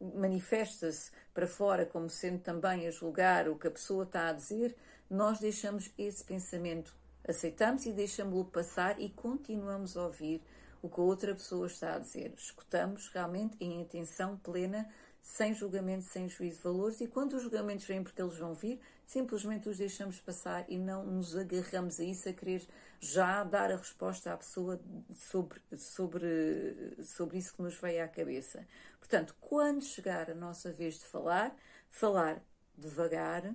manifesta-se 0.00 1.10
para 1.32 1.46
fora 1.46 1.84
como 1.84 2.08
sendo 2.08 2.38
também 2.40 2.86
a 2.86 2.90
julgar 2.90 3.48
o 3.48 3.58
que 3.58 3.66
a 3.66 3.70
pessoa 3.70 4.04
está 4.04 4.28
a 4.28 4.32
dizer, 4.32 4.76
nós 5.10 5.38
deixamos 5.38 5.90
esse 5.98 6.22
pensamento, 6.24 6.94
aceitamos 7.26 7.86
e 7.86 7.92
deixamos-lo 7.92 8.44
passar 8.44 9.00
e 9.00 9.10
continuamos 9.10 9.96
a 9.96 10.04
ouvir 10.04 10.42
o 10.82 10.88
que 10.88 11.00
a 11.00 11.04
outra 11.04 11.34
pessoa 11.34 11.66
está 11.66 11.94
a 11.94 11.98
dizer. 11.98 12.34
Escutamos 12.36 13.08
realmente 13.08 13.56
em 13.58 13.82
atenção 13.82 14.36
plena, 14.36 14.86
sem 15.22 15.54
julgamento, 15.54 16.04
sem 16.04 16.28
juízo 16.28 16.58
de 16.58 16.64
valores, 16.64 17.00
e 17.00 17.06
quando 17.06 17.32
os 17.34 17.42
julgamentos 17.42 17.86
vêm 17.86 18.02
porque 18.02 18.20
eles 18.20 18.36
vão 18.36 18.52
vir, 18.52 18.78
simplesmente 19.06 19.68
os 19.68 19.78
deixamos 19.78 20.20
passar 20.20 20.64
e 20.68 20.78
não 20.78 21.04
nos 21.04 21.36
agarramos 21.36 22.00
a 22.00 22.04
isso, 22.04 22.28
a 22.28 22.32
querer 22.32 22.66
já 23.00 23.44
dar 23.44 23.70
a 23.70 23.76
resposta 23.76 24.32
à 24.32 24.36
pessoa 24.36 24.80
sobre, 25.14 25.60
sobre, 25.76 27.04
sobre 27.04 27.38
isso 27.38 27.54
que 27.54 27.62
nos 27.62 27.74
veio 27.76 28.04
à 28.04 28.08
cabeça. 28.08 28.66
Portanto, 28.98 29.34
quando 29.40 29.84
chegar 29.84 30.30
a 30.30 30.34
nossa 30.34 30.72
vez 30.72 30.98
de 30.98 31.04
falar, 31.04 31.54
falar 31.90 32.42
devagar, 32.76 33.54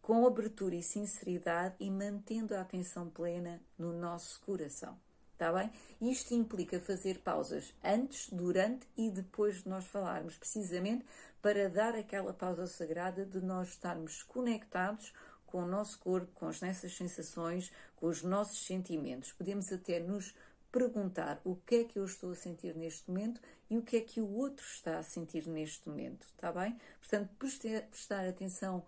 com 0.00 0.26
abertura 0.26 0.74
e 0.74 0.82
sinceridade 0.82 1.76
e 1.78 1.90
mantendo 1.90 2.54
a 2.54 2.62
atenção 2.62 3.08
plena 3.08 3.60
no 3.78 3.92
nosso 3.92 4.40
coração. 4.40 4.98
Está 5.40 5.54
bem? 5.54 5.70
Isto 6.02 6.34
implica 6.34 6.78
fazer 6.78 7.20
pausas 7.20 7.74
antes, 7.82 8.28
durante 8.30 8.86
e 8.94 9.10
depois 9.10 9.62
de 9.62 9.70
nós 9.70 9.86
falarmos, 9.86 10.36
precisamente 10.36 11.02
para 11.40 11.66
dar 11.70 11.94
aquela 11.94 12.34
pausa 12.34 12.66
sagrada 12.66 13.24
de 13.24 13.40
nós 13.40 13.70
estarmos 13.70 14.22
conectados 14.22 15.14
com 15.46 15.62
o 15.62 15.66
nosso 15.66 15.98
corpo, 15.98 16.30
com 16.34 16.46
as 16.46 16.60
nossas 16.60 16.94
sensações, 16.94 17.72
com 17.96 18.08
os 18.08 18.22
nossos 18.22 18.66
sentimentos. 18.66 19.32
Podemos 19.32 19.72
até 19.72 19.98
nos 19.98 20.34
perguntar 20.70 21.40
o 21.42 21.56
que 21.56 21.76
é 21.76 21.84
que 21.84 21.98
eu 21.98 22.04
estou 22.04 22.32
a 22.32 22.36
sentir 22.36 22.76
neste 22.76 23.08
momento 23.08 23.40
e 23.70 23.78
o 23.78 23.82
que 23.82 23.96
é 23.96 24.00
que 24.02 24.20
o 24.20 24.30
outro 24.30 24.66
está 24.66 24.98
a 24.98 25.02
sentir 25.02 25.46
neste 25.46 25.88
momento, 25.88 26.26
está 26.26 26.52
bem? 26.52 26.78
Portanto, 26.98 27.30
prestar 27.38 28.28
atenção 28.28 28.84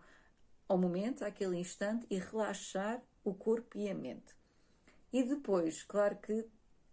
ao 0.68 0.76
momento, 0.76 1.25
àquele 1.25 1.56
instante 1.56 2.06
e 2.11 2.18
relaxar 2.18 3.00
o 3.25 3.32
corpo 3.32 3.78
e 3.78 3.88
a 3.88 3.94
mente. 3.94 4.41
E 5.12 5.23
depois, 5.23 5.83
claro 5.83 6.16
que 6.16 6.47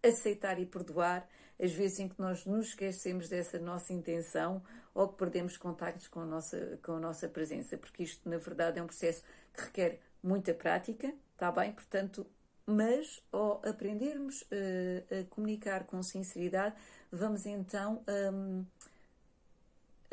aceitar 0.03 0.59
e 0.59 0.65
perdoar 0.65 1.27
as 1.61 1.71
vezes 1.73 1.99
em 1.99 2.07
que 2.07 2.19
nós 2.19 2.45
nos 2.45 2.67
esquecemos 2.67 3.27
dessa 3.27 3.59
nossa 3.59 3.91
intenção 3.91 4.63
ou 4.93 5.09
que 5.09 5.17
perdemos 5.17 5.57
contactos 5.57 6.07
com 6.07 6.21
a 6.21 6.25
nossa, 6.25 6.79
com 6.81 6.93
a 6.93 6.99
nossa 6.99 7.27
presença, 7.27 7.77
porque 7.77 8.03
isto, 8.03 8.27
na 8.27 8.37
verdade, 8.37 8.79
é 8.79 8.83
um 8.83 8.87
processo 8.87 9.23
que 9.53 9.61
requer 9.61 9.99
muita 10.23 10.53
prática, 10.53 11.13
está 11.33 11.51
bem? 11.51 11.73
Portanto, 11.73 12.25
mas 12.65 13.21
ao 13.31 13.61
aprendermos 13.65 14.41
uh, 14.43 15.21
a 15.21 15.23
comunicar 15.29 15.85
com 15.85 16.01
sinceridade, 16.03 16.75
vamos 17.11 17.45
então 17.45 18.03
um, 18.07 18.65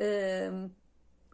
um, 0.01 0.71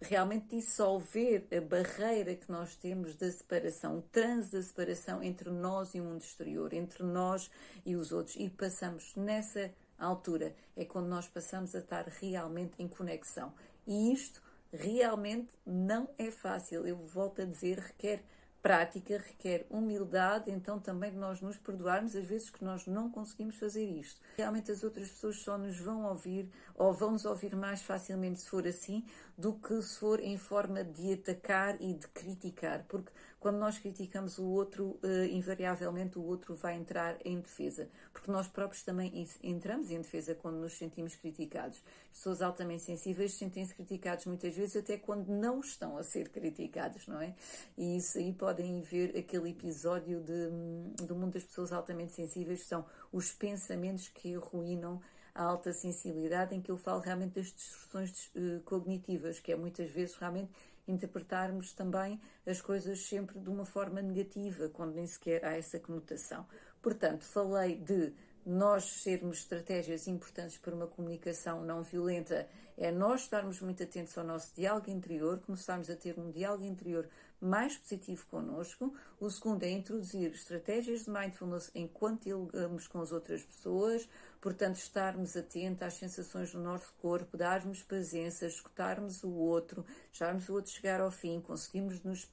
realmente 0.02 0.56
dissolver 0.56 1.47
a 1.56 1.61
barreira 1.61 2.35
que 2.35 2.50
nós 2.50 2.76
temos 2.76 3.14
da 3.14 3.30
separação, 3.30 3.99
o 3.99 4.02
trans 4.02 4.50
da 4.50 4.62
separação 4.62 5.23
entre 5.23 5.50
nós 5.50 5.94
e 5.94 6.00
o 6.00 6.04
mundo 6.04 6.23
exterior, 6.23 6.73
entre 6.73 7.02
nós 7.02 7.50
e 7.85 7.97
os 7.97 8.12
outros. 8.12 8.37
E 8.37 8.50
passamos 8.50 9.14
nessa 9.16 9.73
altura, 9.99 10.54
é 10.76 10.85
quando 10.85 11.06
nós 11.06 11.28
passamos 11.28 11.75
a 11.75 11.78
estar 11.78 12.06
realmente 12.21 12.75
em 12.78 12.88
conexão. 12.88 13.52
E 13.87 14.12
isto 14.12 14.42
realmente 14.73 15.52
não 15.64 16.09
é 16.18 16.30
fácil. 16.30 16.87
Eu 16.87 16.97
volto 16.97 17.42
a 17.42 17.44
dizer, 17.44 17.78
requer 17.78 18.23
prática 18.62 19.19
requer 19.19 19.66
humildade, 19.69 20.50
então 20.50 20.78
também 20.78 21.11
nós 21.12 21.40
nos 21.40 21.59
perdoarmos 21.59 22.14
às 22.14 22.25
vezes 22.25 22.49
que 22.49 22.64
nós 22.64 22.87
não 22.87 23.11
conseguimos 23.11 23.57
fazer 23.57 23.85
isto. 23.85 24.21
Realmente 24.37 24.71
as 24.71 24.85
outras 24.85 25.09
pessoas 25.09 25.38
só 25.40 25.59
nos 25.59 25.78
vão 25.78 26.04
ouvir 26.04 26.49
ou 26.76 26.95
vão 26.95 27.11
nos 27.11 27.25
ouvir 27.25 27.57
mais 27.57 27.83
facilmente 27.83 28.40
se 28.40 28.49
for 28.49 28.66
assim 28.66 29.04
do 29.37 29.54
que 29.54 29.83
se 29.83 29.99
for 29.99 30.21
em 30.21 30.38
forma 30.38 30.85
de 30.85 31.14
atacar 31.14 31.76
e 31.81 31.95
de 31.95 32.07
criticar, 32.09 32.85
porque 32.88 33.11
quando 33.42 33.58
nós 33.58 33.76
criticamos 33.76 34.38
o 34.38 34.44
outro, 34.44 35.00
uh, 35.02 35.25
invariavelmente 35.28 36.16
o 36.16 36.22
outro 36.22 36.54
vai 36.54 36.76
entrar 36.76 37.18
em 37.25 37.40
defesa, 37.40 37.88
porque 38.12 38.30
nós 38.30 38.46
próprios 38.46 38.84
também 38.84 39.26
entramos 39.42 39.90
em 39.90 40.00
defesa 40.00 40.32
quando 40.32 40.58
nos 40.58 40.75
sentimos 40.75 41.16
criticados. 41.16 41.82
Pessoas 42.12 42.40
altamente 42.40 42.84
sensíveis 42.84 43.34
sentem-se 43.34 43.75
criticados 43.75 44.26
muitas 44.26 44.54
vezes 44.54 44.76
até 44.76 44.96
quando 44.96 45.26
não 45.26 45.58
estão 45.58 45.99
a 45.99 46.04
ser 46.04 46.28
criticados, 46.28 47.08
não 47.08 47.20
é? 47.20 47.34
E 47.76 47.96
isso 47.96 48.16
aí 48.16 48.32
podem 48.32 48.80
ver 48.80 49.16
aquele 49.18 49.50
episódio 49.50 50.20
de, 50.20 51.04
do 51.04 51.16
mundo 51.16 51.32
das 51.32 51.42
pessoas 51.42 51.72
altamente 51.72 52.12
sensíveis, 52.12 52.61
que 52.61 52.68
são 52.68 52.87
os 53.11 53.32
pensamentos 53.32 54.06
que 54.06 54.37
arruinam 54.37 55.00
a 55.34 55.42
alta 55.42 55.72
sensibilidade, 55.72 56.54
em 56.54 56.61
que 56.61 56.70
eu 56.70 56.76
falo 56.76 57.00
realmente 57.00 57.34
das 57.34 57.46
distorções 57.46 58.30
uh, 58.37 58.61
cognitivas, 58.64 59.40
que 59.40 59.50
é 59.50 59.56
muitas 59.56 59.90
vezes 59.90 60.14
realmente 60.14 60.50
interpretarmos 60.86 61.72
também 61.72 62.20
as 62.46 62.60
coisas 62.60 63.00
sempre 63.06 63.38
de 63.38 63.48
uma 63.48 63.64
forma 63.64 64.02
negativa, 64.02 64.68
quando 64.68 64.94
nem 64.94 65.06
sequer 65.06 65.44
há 65.44 65.56
essa 65.56 65.78
conotação. 65.78 66.46
Portanto, 66.80 67.24
falei 67.24 67.76
de 67.76 68.12
nós 68.44 68.84
sermos 68.84 69.38
estratégias 69.38 70.08
importantes 70.08 70.58
para 70.58 70.74
uma 70.74 70.86
comunicação 70.86 71.64
não 71.64 71.82
violenta, 71.82 72.48
é 72.76 72.90
nós 72.90 73.22
estarmos 73.22 73.60
muito 73.60 73.82
atentos 73.82 74.18
ao 74.18 74.24
nosso 74.24 74.52
diálogo 74.54 74.90
interior, 74.90 75.38
começarmos 75.40 75.88
a 75.88 75.94
ter 75.94 76.18
um 76.18 76.30
diálogo 76.30 76.64
interior 76.64 77.08
mais 77.42 77.76
positivo 77.76 78.25
connosco. 78.30 78.94
O 79.20 79.28
segundo 79.28 79.64
é 79.64 79.70
introduzir 79.70 80.30
estratégias 80.30 81.04
de 81.04 81.11
mindfulness 81.11 81.70
enquanto 81.75 82.25
dialogamos 82.25 82.87
com 82.87 83.00
as 83.00 83.11
outras 83.11 83.42
pessoas, 83.42 84.08
portanto, 84.40 84.76
estarmos 84.76 85.37
atentos 85.37 85.82
às 85.82 85.94
sensações 85.94 86.52
do 86.52 86.61
nosso 86.61 86.92
corpo, 87.00 87.37
darmos 87.37 87.82
presença, 87.82 88.46
escutarmos 88.46 89.22
o 89.25 89.30
outro, 89.30 89.84
deixarmos 90.11 90.49
o 90.49 90.54
outro 90.54 90.70
chegar 90.70 91.00
ao 91.00 91.11
fim, 91.11 91.40
conseguimos 91.40 92.02
nos 92.02 92.26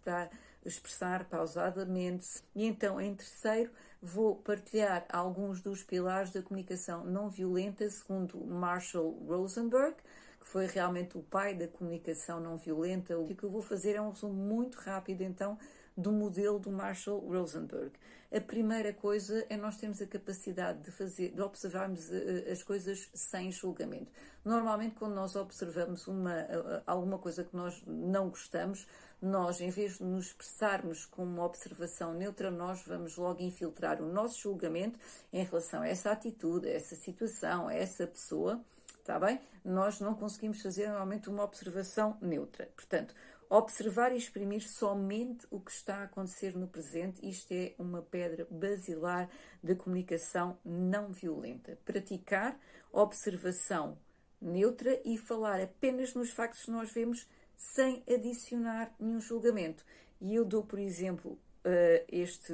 expressar, 0.66 1.26
pausadamente. 1.26 2.44
E 2.56 2.66
então, 2.66 3.00
em 3.00 3.16
terceiro, 3.16 3.72
vou 4.02 4.36
partilhar 4.36 5.06
alguns 5.10 5.62
dos 5.62 5.84
pilares 5.84 6.32
da 6.32 6.42
comunicação 6.42 7.04
não 7.04 7.30
violenta, 7.30 7.90
segundo 7.90 8.38
Marshall 8.46 9.12
Rosenberg 9.28 9.96
que 10.40 10.48
foi 10.48 10.66
realmente 10.66 11.18
o 11.18 11.22
pai 11.22 11.54
da 11.54 11.68
comunicação 11.68 12.40
não 12.40 12.58
violenta. 12.58 13.18
O 13.18 13.28
que 13.28 13.44
eu 13.44 13.50
vou 13.50 13.62
fazer 13.62 13.96
é 13.96 14.02
um 14.02 14.10
resumo 14.10 14.34
muito 14.34 14.78
rápido, 14.78 15.22
então, 15.22 15.58
do 16.00 16.12
modelo 16.12 16.60
do 16.60 16.72
Marshall 16.72 17.20
Rosenberg. 17.20 17.92
A 18.32 18.40
primeira 18.40 18.94
coisa 18.94 19.46
é 19.50 19.58
nós 19.58 19.78
termos 19.78 20.02
a 20.02 20.08
capacidade 20.08 20.84
de 20.84 20.92
fazer, 20.92 21.32
de 21.32 21.42
observarmos 21.42 22.12
eh, 22.12 22.46
eh, 22.48 22.52
as 22.52 22.62
coisas 22.62 23.10
sem 23.14 23.52
julgamento. 23.52 24.12
Normalmente, 24.46 24.96
quando 24.96 25.16
nós 25.16 25.36
observamos 25.36 26.08
uma, 26.08 26.34
eh, 26.34 26.84
alguma 26.86 27.18
coisa 27.18 27.44
que 27.44 27.56
nós 27.56 27.82
não 27.86 28.30
gostamos, 28.30 28.88
nós, 29.20 29.60
em 29.60 29.70
vez 29.72 29.98
de 29.98 30.04
nos 30.04 30.28
expressarmos 30.28 31.06
com 31.06 31.24
uma 31.24 31.44
observação 31.44 32.14
neutra, 32.14 32.52
nós 32.52 32.84
vamos 32.86 33.18
logo 33.18 33.42
infiltrar 33.42 34.02
o 34.02 34.06
nosso 34.06 34.40
julgamento 34.40 34.98
em 35.34 35.44
relação 35.44 35.82
a 35.82 35.88
essa 35.88 36.12
atitude, 36.12 36.68
a 36.68 36.72
essa 36.72 36.96
situação, 36.96 37.68
a 37.68 37.74
essa 37.74 38.06
pessoa 38.06 38.64
Está 39.10 39.18
bem? 39.18 39.40
Nós 39.66 40.00
não 40.00 40.14
conseguimos 40.14 40.62
fazer 40.62 40.86
normalmente 40.86 41.30
uma 41.30 41.44
observação 41.44 42.16
neutra. 42.22 42.70
Portanto, 42.76 43.16
observar 43.50 44.12
e 44.12 44.18
exprimir 44.18 44.62
somente 44.62 45.48
o 45.50 45.60
que 45.60 45.72
está 45.72 45.96
a 45.96 46.04
acontecer 46.04 46.56
no 46.56 46.68
presente, 46.68 47.28
isto 47.28 47.52
é 47.52 47.74
uma 47.80 48.04
pedra 48.04 48.46
basilar 48.52 49.28
da 49.64 49.74
comunicação 49.74 50.60
não 50.64 51.12
violenta. 51.12 51.76
Praticar 51.84 52.56
observação 52.94 53.98
neutra 54.40 55.02
e 55.04 55.18
falar 55.18 55.60
apenas 55.60 56.14
nos 56.14 56.30
factos 56.30 56.66
que 56.66 56.72
nós 56.72 56.92
vemos 56.92 57.28
sem 57.58 58.04
adicionar 58.08 58.94
nenhum 59.00 59.20
julgamento. 59.20 59.84
E 60.22 60.36
eu 60.36 60.46
dou, 60.46 60.62
por 60.62 60.78
exemplo, 60.78 61.36
eh, 61.64 62.06
este, 62.12 62.54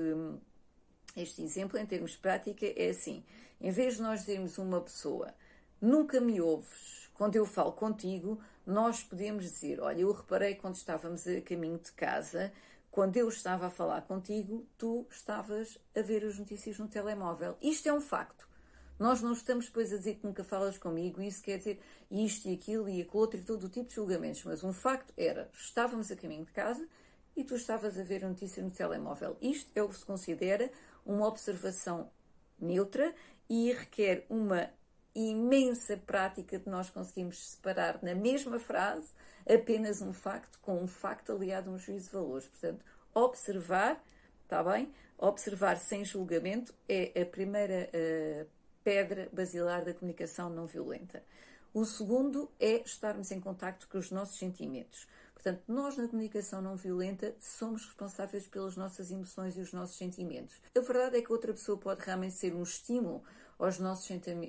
este 1.17 1.41
exemplo 1.41 1.77
em 1.77 1.85
termos 1.85 2.11
de 2.11 2.19
prática, 2.19 2.65
é 2.65 2.91
assim: 2.91 3.25
em 3.59 3.71
vez 3.71 3.97
de 3.97 4.01
nós 4.01 4.21
dizermos 4.21 4.57
uma 4.57 4.79
pessoa 4.79 5.33
nunca 5.81 6.19
me 6.19 6.41
ouves. 6.41 7.09
Quando 7.13 7.35
eu 7.35 7.45
falo 7.45 7.71
contigo, 7.71 8.39
nós 8.65 9.03
podemos 9.03 9.43
dizer: 9.43 9.79
Olha, 9.79 10.01
eu 10.01 10.11
reparei 10.11 10.55
quando 10.55 10.75
estávamos 10.75 11.25
a 11.27 11.41
caminho 11.41 11.77
de 11.77 11.91
casa, 11.93 12.51
quando 12.91 13.17
eu 13.17 13.27
estava 13.29 13.67
a 13.67 13.69
falar 13.69 14.01
contigo, 14.03 14.65
tu 14.77 15.05
estavas 15.09 15.77
a 15.95 16.01
ver 16.01 16.25
as 16.25 16.39
notícias 16.39 16.77
no 16.79 16.87
telemóvel. 16.87 17.57
Isto 17.61 17.89
é 17.89 17.93
um 17.93 18.01
facto. 18.01 18.47
Nós 18.97 19.21
não 19.21 19.33
estamos 19.33 19.65
depois 19.65 19.91
a 19.91 19.97
dizer 19.97 20.15
que 20.15 20.25
nunca 20.25 20.43
falas 20.43 20.77
comigo, 20.77 21.21
isso 21.21 21.43
quer 21.43 21.57
dizer 21.57 21.81
isto 22.09 22.47
e 22.47 22.53
aquilo 22.53 22.87
e 22.87 23.01
aquilo 23.01 23.19
outro 23.19 23.39
e 23.39 23.43
todo 23.43 23.65
o 23.65 23.69
tipo 23.69 23.89
de 23.89 23.95
julgamentos, 23.95 24.43
mas 24.45 24.63
um 24.63 24.71
facto 24.71 25.13
era: 25.17 25.49
estávamos 25.53 26.09
a 26.09 26.15
caminho 26.15 26.45
de 26.45 26.51
casa 26.51 26.87
e 27.35 27.43
tu 27.43 27.55
estavas 27.55 27.99
a 27.99 28.03
ver 28.03 28.23
a 28.23 28.29
notícia 28.29 28.63
no 28.63 28.71
telemóvel. 28.71 29.35
Isto 29.41 29.69
é 29.75 29.83
o 29.83 29.89
que 29.89 29.97
se 29.97 30.05
considera 30.05 30.71
uma 31.05 31.27
observação 31.27 32.09
neutra 32.57 33.13
e 33.49 33.73
requer 33.73 34.25
uma 34.29 34.69
imensa 35.15 35.97
prática 35.97 36.59
de 36.59 36.69
nós 36.69 36.89
conseguimos 36.89 37.51
separar 37.51 37.99
na 38.03 38.13
mesma 38.13 38.59
frase 38.59 39.09
apenas 39.47 40.01
um 40.01 40.11
facto 40.11 40.59
com 40.61 40.83
um 40.83 40.87
facto 40.87 41.31
aliado 41.31 41.69
a 41.69 41.73
um 41.73 41.77
juízo 41.77 42.07
de 42.07 42.13
valores. 42.13 42.47
Portanto, 42.47 42.83
observar, 43.13 44.03
está 44.43 44.63
bem? 44.63 44.93
Observar 45.17 45.77
sem 45.77 46.03
julgamento 46.03 46.73
é 46.89 47.21
a 47.21 47.25
primeira 47.25 47.89
uh, 47.93 48.47
pedra 48.83 49.29
basilar 49.31 49.85
da 49.85 49.93
comunicação 49.93 50.49
não 50.49 50.67
violenta. 50.67 51.23
O 51.73 51.85
segundo 51.85 52.49
é 52.59 52.81
estarmos 52.81 53.31
em 53.31 53.39
contacto 53.39 53.87
com 53.87 53.97
os 53.97 54.11
nossos 54.11 54.37
sentimentos. 54.37 55.07
Portanto, 55.33 55.63
nós 55.67 55.95
na 55.95 56.07
comunicação 56.07 56.61
não 56.61 56.75
violenta 56.75 57.35
somos 57.39 57.85
responsáveis 57.85 58.47
pelas 58.47 58.75
nossas 58.75 59.11
emoções 59.11 59.55
e 59.57 59.61
os 59.61 59.71
nossos 59.73 59.97
sentimentos. 59.97 60.55
A 60.75 60.79
verdade 60.79 61.17
é 61.17 61.21
que 61.21 61.31
outra 61.31 61.53
pessoa 61.53 61.77
pode 61.77 62.01
realmente 62.01 62.33
ser 62.33 62.55
um 62.55 62.63
estímulo 62.63 63.23
aos 63.57 63.79
nossos 63.79 64.05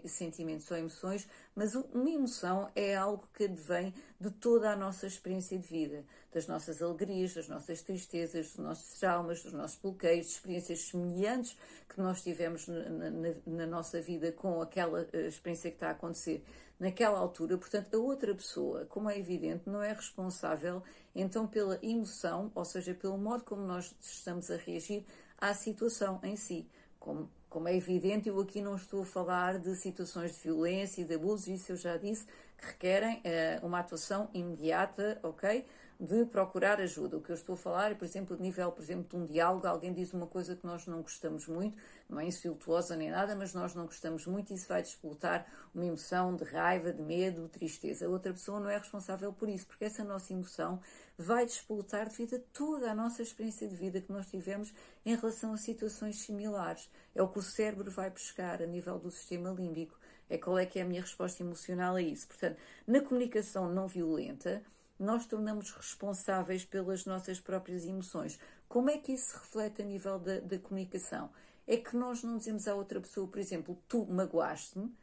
sentimentos 0.06 0.70
ou 0.70 0.76
emoções, 0.76 1.28
mas 1.54 1.74
uma 1.74 2.10
emoção 2.10 2.70
é 2.74 2.96
algo 2.96 3.28
que 3.34 3.44
advém 3.44 3.94
de 4.20 4.30
toda 4.30 4.70
a 4.70 4.76
nossa 4.76 5.06
experiência 5.06 5.58
de 5.58 5.66
vida, 5.66 6.04
das 6.32 6.46
nossas 6.46 6.82
alegrias, 6.82 7.34
das 7.34 7.48
nossas 7.48 7.82
tristezas, 7.82 8.48
dos 8.48 8.58
nossos 8.58 8.98
traumas, 8.98 9.42
dos 9.42 9.52
nossos 9.52 9.78
bloqueios, 9.78 10.26
de 10.26 10.32
experiências 10.32 10.80
semelhantes 10.80 11.56
que 11.88 12.00
nós 12.00 12.22
tivemos 12.22 12.66
na, 12.66 13.10
na, 13.10 13.34
na 13.46 13.66
nossa 13.66 14.00
vida 14.00 14.32
com 14.32 14.60
aquela 14.60 15.06
eh, 15.12 15.28
experiência 15.28 15.70
que 15.70 15.76
está 15.76 15.88
a 15.88 15.92
acontecer 15.92 16.42
naquela 16.78 17.18
altura. 17.18 17.56
Portanto, 17.56 17.94
a 17.94 17.98
outra 17.98 18.34
pessoa, 18.34 18.84
como 18.86 19.10
é 19.10 19.18
evidente, 19.18 19.68
não 19.68 19.82
é 19.82 19.92
responsável 19.92 20.82
então 21.14 21.46
pela 21.46 21.78
emoção, 21.82 22.50
ou 22.54 22.64
seja, 22.64 22.94
pelo 22.94 23.16
modo 23.16 23.44
como 23.44 23.62
nós 23.62 23.94
estamos 24.00 24.50
a 24.50 24.56
reagir 24.56 25.04
à 25.38 25.54
situação 25.54 26.20
em 26.22 26.36
si. 26.36 26.68
Como, 26.98 27.30
como 27.56 27.68
é 27.68 27.74
evidente, 27.74 28.28
eu 28.28 28.38
aqui 28.38 28.60
não 28.60 28.76
estou 28.76 29.00
a 29.00 29.06
falar 29.06 29.58
de 29.58 29.74
situações 29.76 30.34
de 30.34 30.40
violência 30.40 31.00
e 31.00 31.04
de 31.06 31.14
abuso, 31.14 31.50
isso 31.50 31.72
eu 31.72 31.76
já 31.76 31.96
disse, 31.96 32.26
que 32.58 32.66
requerem 32.66 33.16
uh, 33.16 33.66
uma 33.66 33.78
atuação 33.78 34.28
imediata, 34.34 35.18
ok? 35.22 35.64
De 35.98 36.26
procurar 36.26 36.80
ajuda. 36.80 37.16
O 37.16 37.22
que 37.22 37.30
eu 37.30 37.34
estou 37.34 37.54
a 37.54 37.58
falar 37.58 37.90
é, 37.92 37.94
por 37.94 38.04
exemplo, 38.04 38.36
de 38.36 38.42
nível, 38.42 38.70
por 38.70 38.82
exemplo, 38.82 39.08
de 39.08 39.16
um 39.16 39.26
diálogo, 39.26 39.66
alguém 39.66 39.92
diz 39.92 40.12
uma 40.12 40.26
coisa 40.26 40.54
que 40.54 40.66
nós 40.66 40.86
não 40.86 41.02
gostamos 41.02 41.46
muito, 41.46 41.76
não 42.08 42.20
é 42.20 42.26
insultuosa 42.26 42.94
nem 42.96 43.10
nada, 43.10 43.34
mas 43.34 43.54
nós 43.54 43.74
não 43.74 43.86
gostamos 43.86 44.26
muito 44.26 44.52
e 44.52 44.56
isso 44.56 44.68
vai 44.68 44.82
despoltar 44.82 45.46
uma 45.74 45.84
emoção 45.84 46.36
de 46.36 46.44
raiva, 46.44 46.92
de 46.92 47.02
medo, 47.02 47.42
de 47.42 47.48
tristeza. 47.48 48.06
A 48.06 48.08
outra 48.08 48.32
pessoa 48.32 48.60
não 48.60 48.68
é 48.68 48.78
responsável 48.78 49.32
por 49.32 49.48
isso, 49.48 49.66
porque 49.66 49.84
essa 49.84 50.04
nossa 50.04 50.32
emoção 50.32 50.80
vai 51.18 51.46
despoltar 51.46 52.08
devido 52.08 52.36
a 52.36 52.40
toda 52.52 52.90
a 52.90 52.94
nossa 52.94 53.22
experiência 53.22 53.66
de 53.66 53.74
vida 53.74 54.00
que 54.00 54.12
nós 54.12 54.26
tivemos 54.26 54.72
em 55.04 55.16
relação 55.16 55.54
a 55.54 55.56
situações 55.56 56.20
similares. 56.20 56.90
É 57.14 57.22
o 57.22 57.28
que 57.28 57.38
o 57.38 57.42
cérebro 57.42 57.90
vai 57.90 58.10
buscar 58.10 58.62
a 58.62 58.66
nível 58.66 58.98
do 58.98 59.10
sistema 59.10 59.50
límbico. 59.50 59.98
É 60.28 60.36
qual 60.36 60.58
é 60.58 60.66
que 60.66 60.78
é 60.78 60.82
a 60.82 60.84
minha 60.84 61.00
resposta 61.00 61.42
emocional 61.42 61.94
a 61.94 62.02
isso. 62.02 62.26
Portanto, 62.26 62.58
na 62.86 63.00
comunicação 63.00 63.72
não 63.72 63.86
violenta, 63.86 64.62
nós 64.98 65.26
tornamos 65.26 65.70
responsáveis 65.70 66.64
pelas 66.64 67.04
nossas 67.04 67.40
próprias 67.40 67.84
emoções. 67.84 68.38
Como 68.68 68.90
é 68.90 68.98
que 68.98 69.12
isso 69.12 69.30
se 69.30 69.34
reflete 69.34 69.82
a 69.82 69.84
nível 69.84 70.18
da, 70.18 70.40
da 70.40 70.58
comunicação? 70.58 71.30
É 71.66 71.76
que 71.76 71.96
nós 71.96 72.22
não 72.22 72.38
dizemos 72.38 72.66
à 72.66 72.74
outra 72.74 73.00
pessoa, 73.00 73.26
por 73.26 73.38
exemplo, 73.38 73.78
tu 73.88 74.06
magoaste-me, 74.06 74.94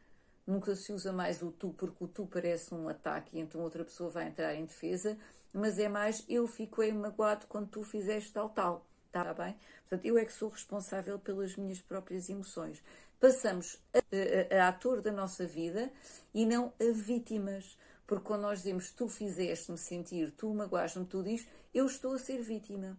nunca 0.46 0.76
se 0.76 0.92
usa 0.92 1.12
mais 1.12 1.42
o 1.42 1.52
tu 1.52 1.74
porque 1.78 2.04
o 2.04 2.08
tu 2.08 2.26
parece 2.26 2.74
um 2.74 2.88
ataque 2.90 3.38
e 3.38 3.40
então 3.40 3.62
outra 3.62 3.84
pessoa 3.84 4.10
vai 4.10 4.28
entrar 4.28 4.56
em 4.56 4.66
defesa, 4.66 5.18
mas 5.54 5.78
é 5.80 5.88
mais 5.88 6.24
eu 6.28 6.48
fiquei 6.48 6.92
magoado 6.94 7.48
quando 7.48 7.68
tu 7.70 7.84
fizeste 7.84 8.32
tal 8.34 8.50
tal, 8.50 8.86
está 9.08 9.34
bem? 9.34 9.56
Portanto, 9.82 10.06
eu 10.06 10.18
é 10.18 10.26
que 10.26 10.34
sou 10.34 10.50
responsável 10.50 11.20
pelas 11.20 11.56
minhas 11.56 11.82
próprias 11.82 12.30
emoções. 12.30 12.82
Passamos 13.20 13.80
a, 13.94 14.00
a, 14.56 14.66
a 14.66 14.68
ator 14.70 15.02
da 15.02 15.12
nossa 15.12 15.46
vida 15.46 15.92
e 16.34 16.46
não 16.46 16.74
a 16.80 16.92
vítimas. 16.94 17.78
Porque 18.14 18.28
quando 18.28 18.42
nós 18.44 18.60
dizemos 18.60 18.92
tu 18.92 19.08
fizeste-me 19.08 19.76
sentir, 19.76 20.30
tu 20.38 20.54
magoaste-me, 20.54 21.04
tu 21.04 21.24
dizes, 21.24 21.48
eu 21.74 21.88
estou 21.88 22.14
a 22.14 22.20
ser 22.20 22.44
vítima. 22.44 22.96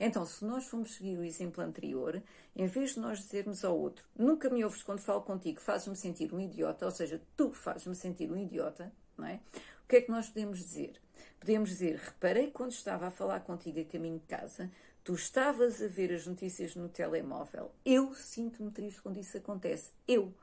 Então, 0.00 0.26
se 0.26 0.44
nós 0.44 0.66
formos 0.66 0.96
seguir 0.96 1.16
o 1.16 1.22
exemplo 1.22 1.62
anterior, 1.62 2.20
em 2.56 2.66
vez 2.66 2.94
de 2.94 2.98
nós 2.98 3.20
dizermos 3.20 3.64
ao 3.64 3.78
outro, 3.78 4.04
nunca 4.18 4.50
me 4.50 4.64
ouves 4.64 4.82
quando 4.82 4.98
falo 4.98 5.22
contigo, 5.22 5.60
fazes-me 5.60 5.94
sentir 5.94 6.34
um 6.34 6.40
idiota, 6.40 6.86
ou 6.86 6.90
seja, 6.90 7.22
tu 7.36 7.52
fazes-me 7.52 7.94
sentir 7.94 8.32
um 8.32 8.36
idiota, 8.36 8.92
não 9.16 9.26
é? 9.26 9.38
O 9.84 9.86
que 9.86 9.96
é 9.96 10.00
que 10.00 10.10
nós 10.10 10.26
podemos 10.26 10.58
dizer? 10.58 11.00
Podemos 11.38 11.68
dizer, 11.70 11.94
reparei 11.94 12.50
quando 12.50 12.72
estava 12.72 13.06
a 13.06 13.12
falar 13.12 13.38
contigo 13.38 13.78
a 13.78 13.84
caminho 13.84 14.18
de 14.18 14.26
casa, 14.26 14.68
tu 15.04 15.14
estavas 15.14 15.80
a 15.80 15.86
ver 15.86 16.12
as 16.12 16.26
notícias 16.26 16.74
no 16.74 16.88
telemóvel. 16.88 17.70
Eu 17.86 18.12
sinto-me 18.12 18.72
triste 18.72 19.00
quando 19.02 19.20
isso 19.20 19.36
acontece. 19.36 19.92
Eu 20.08 20.34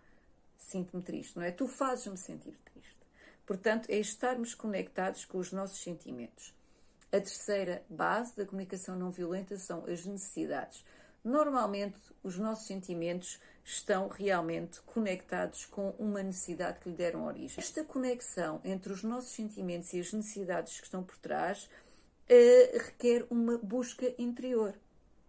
sinto-me 0.58 1.04
triste, 1.04 1.36
não 1.36 1.44
é? 1.44 1.52
Tu 1.52 1.68
fazes-me 1.68 2.18
sentir. 2.18 2.58
Portanto, 3.46 3.90
é 3.90 3.98
estarmos 3.98 4.54
conectados 4.54 5.26
com 5.26 5.38
os 5.38 5.52
nossos 5.52 5.82
sentimentos. 5.82 6.54
A 7.12 7.20
terceira 7.20 7.84
base 7.90 8.36
da 8.36 8.46
comunicação 8.46 8.96
não 8.98 9.12
violenta 9.12 9.58
são 9.58 9.86
as 9.86 10.06
necessidades. 10.06 10.84
Normalmente, 11.24 11.98
os 12.24 12.38
nossos 12.38 12.68
sentimentos 12.68 13.40
estão 13.64 14.08
realmente 14.08 14.82
conectados 14.82 15.66
com 15.66 15.90
uma 15.98 16.22
necessidade 16.22 16.80
que 16.80 16.90
lhe 16.90 16.96
deram 16.96 17.26
origem. 17.26 17.58
Esta 17.58 17.84
conexão 17.84 18.62
entre 18.64 18.94
os 18.94 19.04
nossos 19.04 19.32
sentimentos 19.32 19.92
e 19.94 20.00
as 20.00 20.14
necessidades 20.14 20.80
que 20.80 20.86
estão 20.86 21.04
por 21.04 21.18
trás 21.18 21.70
uh, 22.30 22.78
requer 22.78 23.26
uma 23.30 23.58
busca 23.58 24.14
interior. 24.20 24.76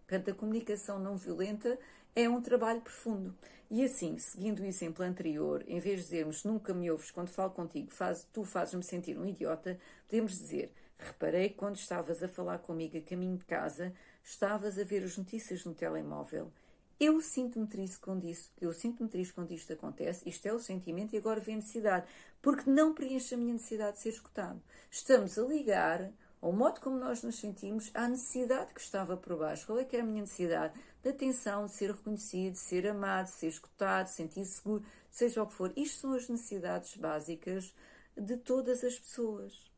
Portanto, 0.07 0.31
a 0.31 0.35
comunicação 0.35 0.99
não 0.99 1.17
violenta 1.17 1.77
é 2.17 2.27
um 2.27 2.41
trabalho 2.41 2.81
profundo. 2.81 3.31
E 3.69 3.85
assim, 3.85 4.17
seguindo 4.17 4.59
o 4.59 4.65
exemplo 4.65 5.05
anterior, 5.05 5.63
em 5.67 5.79
vez 5.79 5.97
de 5.97 6.03
dizermos 6.05 6.43
nunca 6.43 6.73
me 6.73 6.89
ouves 6.89 7.11
quando 7.11 7.29
falo 7.29 7.51
contigo, 7.51 7.91
faz, 7.91 8.27
tu 8.33 8.43
fazes-me 8.43 8.81
sentir 8.81 9.19
um 9.19 9.25
idiota, 9.25 9.77
podemos 10.07 10.31
dizer 10.31 10.73
reparei 10.97 11.49
quando 11.49 11.75
estavas 11.75 12.23
a 12.23 12.27
falar 12.27 12.57
comigo 12.57 12.97
a 12.97 13.01
caminho 13.01 13.37
de 13.37 13.45
casa, 13.45 13.93
estavas 14.23 14.79
a 14.79 14.83
ver 14.83 15.03
as 15.03 15.15
notícias 15.15 15.63
no 15.63 15.75
telemóvel. 15.75 16.51
Eu 16.99 17.21
sinto-me 17.21 17.67
triste 17.67 17.99
quando 17.99 18.27
isso, 18.27 18.49
eu 18.59 18.73
sinto-me 18.73 19.07
triste 19.07 19.35
quando 19.35 19.51
isto 19.51 19.71
acontece, 19.71 20.27
isto 20.27 20.47
é 20.47 20.53
o 20.53 20.59
sentimento 20.59 21.13
e 21.13 21.19
agora 21.19 21.39
vem 21.39 21.53
a 21.53 21.57
necessidade, 21.57 22.07
porque 22.41 22.67
não 22.67 22.95
preenche 22.95 23.35
a 23.35 23.37
minha 23.37 23.53
necessidade 23.53 23.97
de 23.97 24.01
ser 24.01 24.09
escutado. 24.09 24.59
Estamos 24.89 25.37
a 25.37 25.43
ligar 25.43 26.11
ao 26.47 26.53
modo 26.53 26.79
como 26.79 26.97
nós 26.97 27.21
nos 27.23 27.35
sentimos, 27.35 27.91
à 27.93 28.07
necessidade 28.07 28.73
que 28.73 28.79
estava 28.79 29.17
por 29.17 29.37
baixo. 29.37 29.65
Qual 29.65 29.77
é 29.79 29.83
que 29.83 29.97
é 29.97 29.99
a 29.99 30.03
minha 30.03 30.21
necessidade? 30.21 30.79
De 31.03 31.09
atenção, 31.09 31.65
de 31.65 31.73
ser 31.73 31.91
reconhecido, 31.91 32.53
de 32.53 32.59
ser 32.59 32.87
amado, 32.87 33.25
de 33.25 33.31
ser 33.31 33.47
escutado, 33.47 34.05
de 34.05 34.13
sentir 34.13 34.45
seguro, 34.45 34.81
seja 35.11 35.43
o 35.43 35.47
que 35.47 35.53
for. 35.53 35.73
Isto 35.75 35.99
são 35.99 36.13
as 36.13 36.29
necessidades 36.29 36.95
básicas 36.95 37.75
de 38.15 38.37
todas 38.37 38.81
as 38.85 38.97
pessoas. 38.97 39.69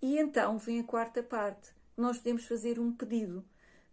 E 0.00 0.16
então 0.16 0.58
vem 0.58 0.78
a 0.78 0.84
quarta 0.84 1.24
parte. 1.24 1.74
Nós 1.96 2.18
podemos 2.18 2.44
fazer 2.46 2.78
um 2.78 2.92
pedido. 2.92 3.44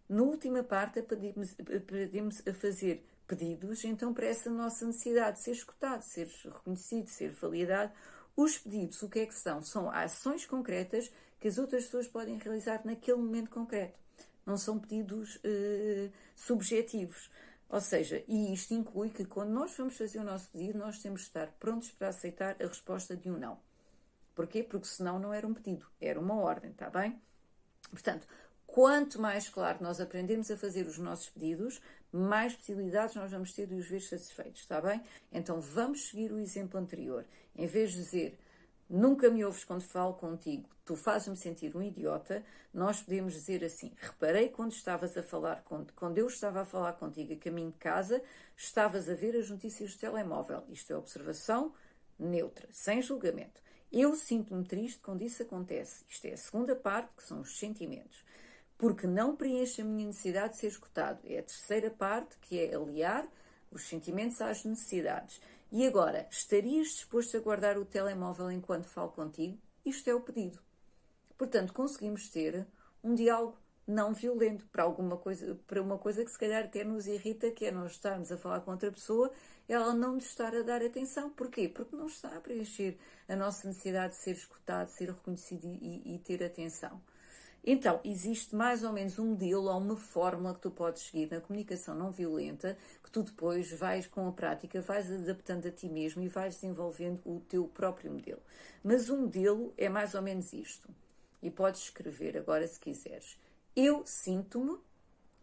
Na 0.08 0.22
última 0.22 0.62
parte, 0.62 1.02
pedimos, 1.02 1.52
pedimos 1.84 2.46
a 2.46 2.54
fazer 2.54 3.04
pedidos, 3.26 3.84
então, 3.84 4.14
para 4.14 4.26
essa 4.26 4.48
nossa 4.48 4.86
necessidade 4.86 5.38
de 5.38 5.42
ser 5.42 5.50
escutado, 5.50 5.98
de 5.98 6.06
ser 6.06 6.28
reconhecido, 6.44 7.06
de 7.06 7.10
ser 7.10 7.32
validado. 7.32 7.92
Os 8.36 8.56
pedidos, 8.56 9.02
o 9.02 9.08
que 9.08 9.18
é 9.18 9.26
que 9.26 9.34
são? 9.34 9.60
São 9.62 9.90
ações 9.90 10.46
concretas 10.46 11.10
que 11.40 11.48
as 11.48 11.58
outras 11.58 11.84
pessoas 11.84 12.08
podem 12.08 12.38
realizar 12.38 12.82
naquele 12.84 13.18
momento 13.18 13.50
concreto. 13.50 13.98
Não 14.44 14.56
são 14.56 14.78
pedidos 14.78 15.38
eh, 15.44 16.10
subjetivos. 16.34 17.30
Ou 17.68 17.80
seja, 17.80 18.24
e 18.26 18.52
isto 18.52 18.72
inclui 18.72 19.10
que 19.10 19.24
quando 19.24 19.50
nós 19.50 19.76
vamos 19.76 19.96
fazer 19.96 20.18
o 20.18 20.24
nosso 20.24 20.48
pedido, 20.50 20.78
nós 20.78 21.00
temos 21.00 21.20
de 21.20 21.26
estar 21.26 21.48
prontos 21.60 21.90
para 21.90 22.08
aceitar 22.08 22.56
a 22.60 22.66
resposta 22.66 23.14
de 23.14 23.30
um 23.30 23.36
não. 23.36 23.58
Porquê? 24.34 24.62
Porque 24.62 24.86
senão 24.86 25.18
não 25.18 25.34
era 25.34 25.46
um 25.46 25.52
pedido, 25.52 25.86
era 26.00 26.18
uma 26.18 26.36
ordem, 26.36 26.70
está 26.70 26.88
bem? 26.88 27.20
Portanto, 27.90 28.26
quanto 28.66 29.20
mais 29.20 29.48
claro 29.48 29.78
nós 29.82 30.00
aprendemos 30.00 30.50
a 30.50 30.56
fazer 30.56 30.86
os 30.86 30.96
nossos 30.96 31.28
pedidos, 31.28 31.80
mais 32.10 32.54
possibilidades 32.54 33.16
nós 33.16 33.30
vamos 33.30 33.52
ter 33.52 33.66
de 33.66 33.74
os 33.74 33.86
ver 33.86 34.00
satisfeitos, 34.00 34.62
está 34.62 34.80
bem? 34.80 35.02
Então 35.30 35.60
vamos 35.60 36.08
seguir 36.08 36.32
o 36.32 36.38
exemplo 36.38 36.80
anterior. 36.80 37.26
Em 37.54 37.66
vez 37.66 37.92
de 37.92 37.98
dizer 37.98 38.38
nunca 38.88 39.30
me 39.30 39.44
ouves 39.44 39.64
quando 39.64 39.82
falo 39.82 40.14
contigo, 40.14 40.68
tu 40.84 40.96
fazes-me 40.96 41.36
sentir 41.36 41.76
um 41.76 41.82
idiota, 41.82 42.42
nós 42.72 43.02
podemos 43.02 43.34
dizer 43.34 43.62
assim: 43.64 43.92
reparei 43.98 44.48
quando 44.48 44.72
estavas 44.72 45.16
a 45.16 45.22
falar, 45.22 45.62
quando 45.94 46.18
eu 46.18 46.26
estava 46.26 46.62
a 46.62 46.64
falar 46.64 46.94
contigo 46.94 47.32
a 47.32 47.36
caminho 47.36 47.70
de 47.70 47.78
casa, 47.78 48.22
estavas 48.56 49.08
a 49.08 49.14
ver 49.14 49.36
as 49.36 49.50
notícias 49.50 49.92
do 49.92 49.98
telemóvel. 49.98 50.64
Isto 50.70 50.92
é 50.92 50.96
observação 50.96 51.74
neutra, 52.18 52.68
sem 52.70 53.02
julgamento. 53.02 53.60
Eu 53.92 54.14
sinto-me 54.14 54.64
triste 54.64 55.00
quando 55.00 55.22
isso 55.22 55.42
acontece. 55.42 56.04
Isto 56.08 56.26
é 56.26 56.32
a 56.32 56.36
segunda 56.36 56.76
parte, 56.76 57.10
que 57.16 57.22
são 57.22 57.40
os 57.40 57.58
sentimentos. 57.58 58.22
Porque 58.76 59.06
não 59.06 59.34
preenche 59.34 59.82
a 59.82 59.84
minha 59.84 60.06
necessidade 60.06 60.54
de 60.54 60.60
ser 60.60 60.68
escutado. 60.68 61.20
É 61.24 61.38
a 61.38 61.42
terceira 61.42 61.90
parte, 61.90 62.36
que 62.38 62.58
é 62.60 62.74
aliar 62.74 63.26
os 63.70 63.82
sentimentos 63.88 64.40
às 64.40 64.64
necessidades. 64.64 65.40
E 65.70 65.86
agora, 65.86 66.26
estarias 66.30 66.88
disposto 66.88 67.36
a 67.36 67.40
guardar 67.40 67.76
o 67.76 67.84
telemóvel 67.84 68.50
enquanto 68.50 68.88
falo 68.88 69.10
contigo? 69.10 69.58
Isto 69.84 70.08
é 70.08 70.14
o 70.14 70.20
pedido. 70.20 70.58
Portanto, 71.36 71.74
conseguimos 71.74 72.30
ter 72.30 72.66
um 73.04 73.14
diálogo 73.14 73.58
não 73.86 74.12
violento, 74.12 74.66
para 74.66 74.82
alguma 74.82 75.16
coisa, 75.16 75.58
para 75.66 75.80
uma 75.80 75.98
coisa 75.98 76.24
que 76.24 76.30
se 76.30 76.38
calhar 76.38 76.64
até 76.64 76.84
nos 76.84 77.06
irrita, 77.06 77.50
que 77.50 77.64
é 77.64 77.70
nós 77.70 77.92
estarmos 77.92 78.30
a 78.30 78.36
falar 78.36 78.60
com 78.60 78.70
outra 78.70 78.92
pessoa, 78.92 79.30
ela 79.66 79.94
não 79.94 80.14
nos 80.14 80.26
estar 80.26 80.54
a 80.54 80.62
dar 80.62 80.82
atenção. 80.82 81.30
Porquê? 81.30 81.68
Porque 81.68 81.96
não 81.96 82.06
está 82.06 82.36
a 82.36 82.40
preencher 82.40 82.98
a 83.28 83.36
nossa 83.36 83.66
necessidade 83.66 84.14
de 84.14 84.20
ser 84.20 84.32
escutado, 84.32 84.88
de 84.88 84.92
ser 84.92 85.10
reconhecido 85.10 85.66
e, 85.66 86.14
e 86.14 86.18
ter 86.18 86.42
atenção. 86.44 87.00
Então, 87.64 88.00
existe 88.04 88.54
mais 88.54 88.82
ou 88.82 88.92
menos 88.92 89.18
um 89.18 89.26
modelo 89.30 89.64
ou 89.64 89.78
uma 89.78 89.96
fórmula 89.96 90.54
que 90.54 90.60
tu 90.60 90.70
podes 90.70 91.02
seguir 91.02 91.30
na 91.30 91.40
comunicação 91.40 91.94
não 91.94 92.10
violenta, 92.10 92.76
que 93.02 93.10
tu 93.10 93.22
depois 93.22 93.70
vais 93.72 94.06
com 94.06 94.26
a 94.26 94.32
prática, 94.32 94.80
vais 94.80 95.10
adaptando 95.10 95.66
a 95.66 95.70
ti 95.70 95.88
mesmo 95.88 96.22
e 96.22 96.28
vais 96.28 96.54
desenvolvendo 96.54 97.20
o 97.24 97.40
teu 97.48 97.66
próprio 97.66 98.12
modelo. 98.12 98.40
Mas 98.82 99.10
o 99.10 99.16
modelo 99.16 99.72
é 99.76 99.88
mais 99.88 100.14
ou 100.14 100.22
menos 100.22 100.52
isto. 100.52 100.88
E 101.42 101.50
podes 101.50 101.82
escrever 101.82 102.36
agora 102.36 102.66
se 102.66 102.80
quiseres. 102.80 103.38
Eu 103.76 104.02
sinto-me 104.06 104.78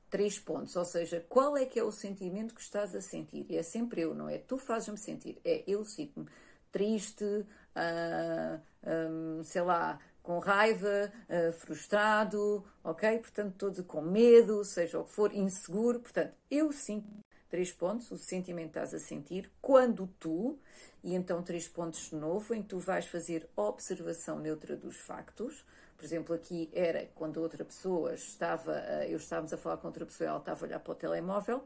três 0.09 0.39
pontos, 0.39 0.75
ou 0.75 0.85
seja, 0.85 1.25
qual 1.27 1.57
é 1.57 1.65
que 1.65 1.79
é 1.79 1.83
o 1.83 1.91
sentimento 1.91 2.55
que 2.55 2.61
estás 2.61 2.95
a 2.95 3.01
sentir? 3.01 3.45
E 3.49 3.57
é 3.57 3.63
sempre 3.63 4.01
eu, 4.01 4.15
não 4.15 4.29
é? 4.29 4.37
Tu 4.37 4.57
fazes-me 4.57 4.97
sentir. 4.97 5.37
É 5.43 5.63
eu 5.67 5.83
sinto-me 5.83 6.27
triste, 6.71 7.23
uh, 7.23 8.61
um, 9.09 9.43
sei 9.43 9.61
lá, 9.61 9.99
com 10.25 10.39
raiva, 10.39 11.11
uh, 11.29 11.53
frustrado, 11.53 12.65
ok? 12.83 13.19
Portanto, 13.19 13.53
todo 13.57 13.83
com 13.83 14.01
medo, 14.01 14.65
seja 14.65 14.99
o 14.99 15.03
que 15.03 15.11
for, 15.11 15.31
inseguro. 15.31 15.99
Portanto, 15.99 16.35
eu 16.49 16.71
sinto 16.71 17.07
três 17.47 17.71
pontos, 17.71 18.09
o 18.09 18.17
sentimento 18.17 18.69
estás 18.69 18.93
a 18.93 18.99
sentir, 18.99 19.51
quando 19.61 20.07
tu, 20.19 20.57
e 21.03 21.13
então 21.13 21.43
três 21.43 21.67
pontos 21.67 22.09
de 22.09 22.15
novo, 22.15 22.55
em 22.55 22.63
que 22.63 22.69
tu 22.69 22.79
vais 22.79 23.05
fazer 23.05 23.47
observação 23.55 24.39
neutra 24.39 24.75
dos 24.75 24.97
factos, 24.97 25.63
por 25.95 26.03
exemplo, 26.03 26.35
aqui 26.35 26.69
era 26.73 27.07
quando 27.15 27.37
outra 27.37 27.63
pessoa 27.63 28.15
estava, 28.15 28.73
eu 29.07 29.17
estávamos 29.17 29.53
a 29.53 29.57
falar 29.57 29.77
com 29.77 29.87
outra 29.87 30.05
pessoa, 30.05 30.29
ela 30.29 30.39
estava 30.39 30.65
a 30.65 30.67
olhar 30.67 30.79
para 30.79 30.91
o 30.91 30.95
telemóvel. 30.95 31.63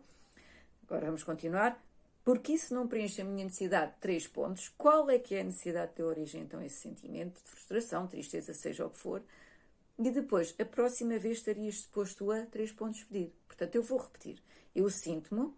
Agora 0.83 1.05
vamos 1.07 1.23
continuar. 1.23 1.88
Porque 2.29 2.53
isso 2.53 2.75
não 2.75 2.87
preenche 2.87 3.23
a 3.23 3.25
minha 3.25 3.43
necessidade 3.43 3.93
de 3.93 3.97
três 4.01 4.27
pontos. 4.27 4.69
Qual 4.77 5.09
é 5.09 5.17
que 5.17 5.33
é 5.33 5.41
a 5.41 5.43
necessidade 5.43 5.95
de 5.95 6.03
origem, 6.03 6.43
então, 6.43 6.61
esse 6.61 6.75
sentimento 6.75 7.41
de 7.41 7.49
frustração, 7.49 8.05
tristeza, 8.05 8.53
seja 8.53 8.85
o 8.85 8.89
que 8.91 8.99
for? 8.99 9.23
E 9.97 10.11
depois, 10.11 10.53
a 10.59 10.63
próxima 10.63 11.17
vez 11.17 11.39
estarias 11.39 11.73
disposto 11.73 12.31
a 12.31 12.45
três 12.45 12.71
pontos 12.71 13.03
pedir. 13.05 13.33
Portanto, 13.47 13.73
eu 13.73 13.81
vou 13.81 13.97
repetir. 13.97 14.39
Eu 14.75 14.91
sinto-me, 14.91 15.51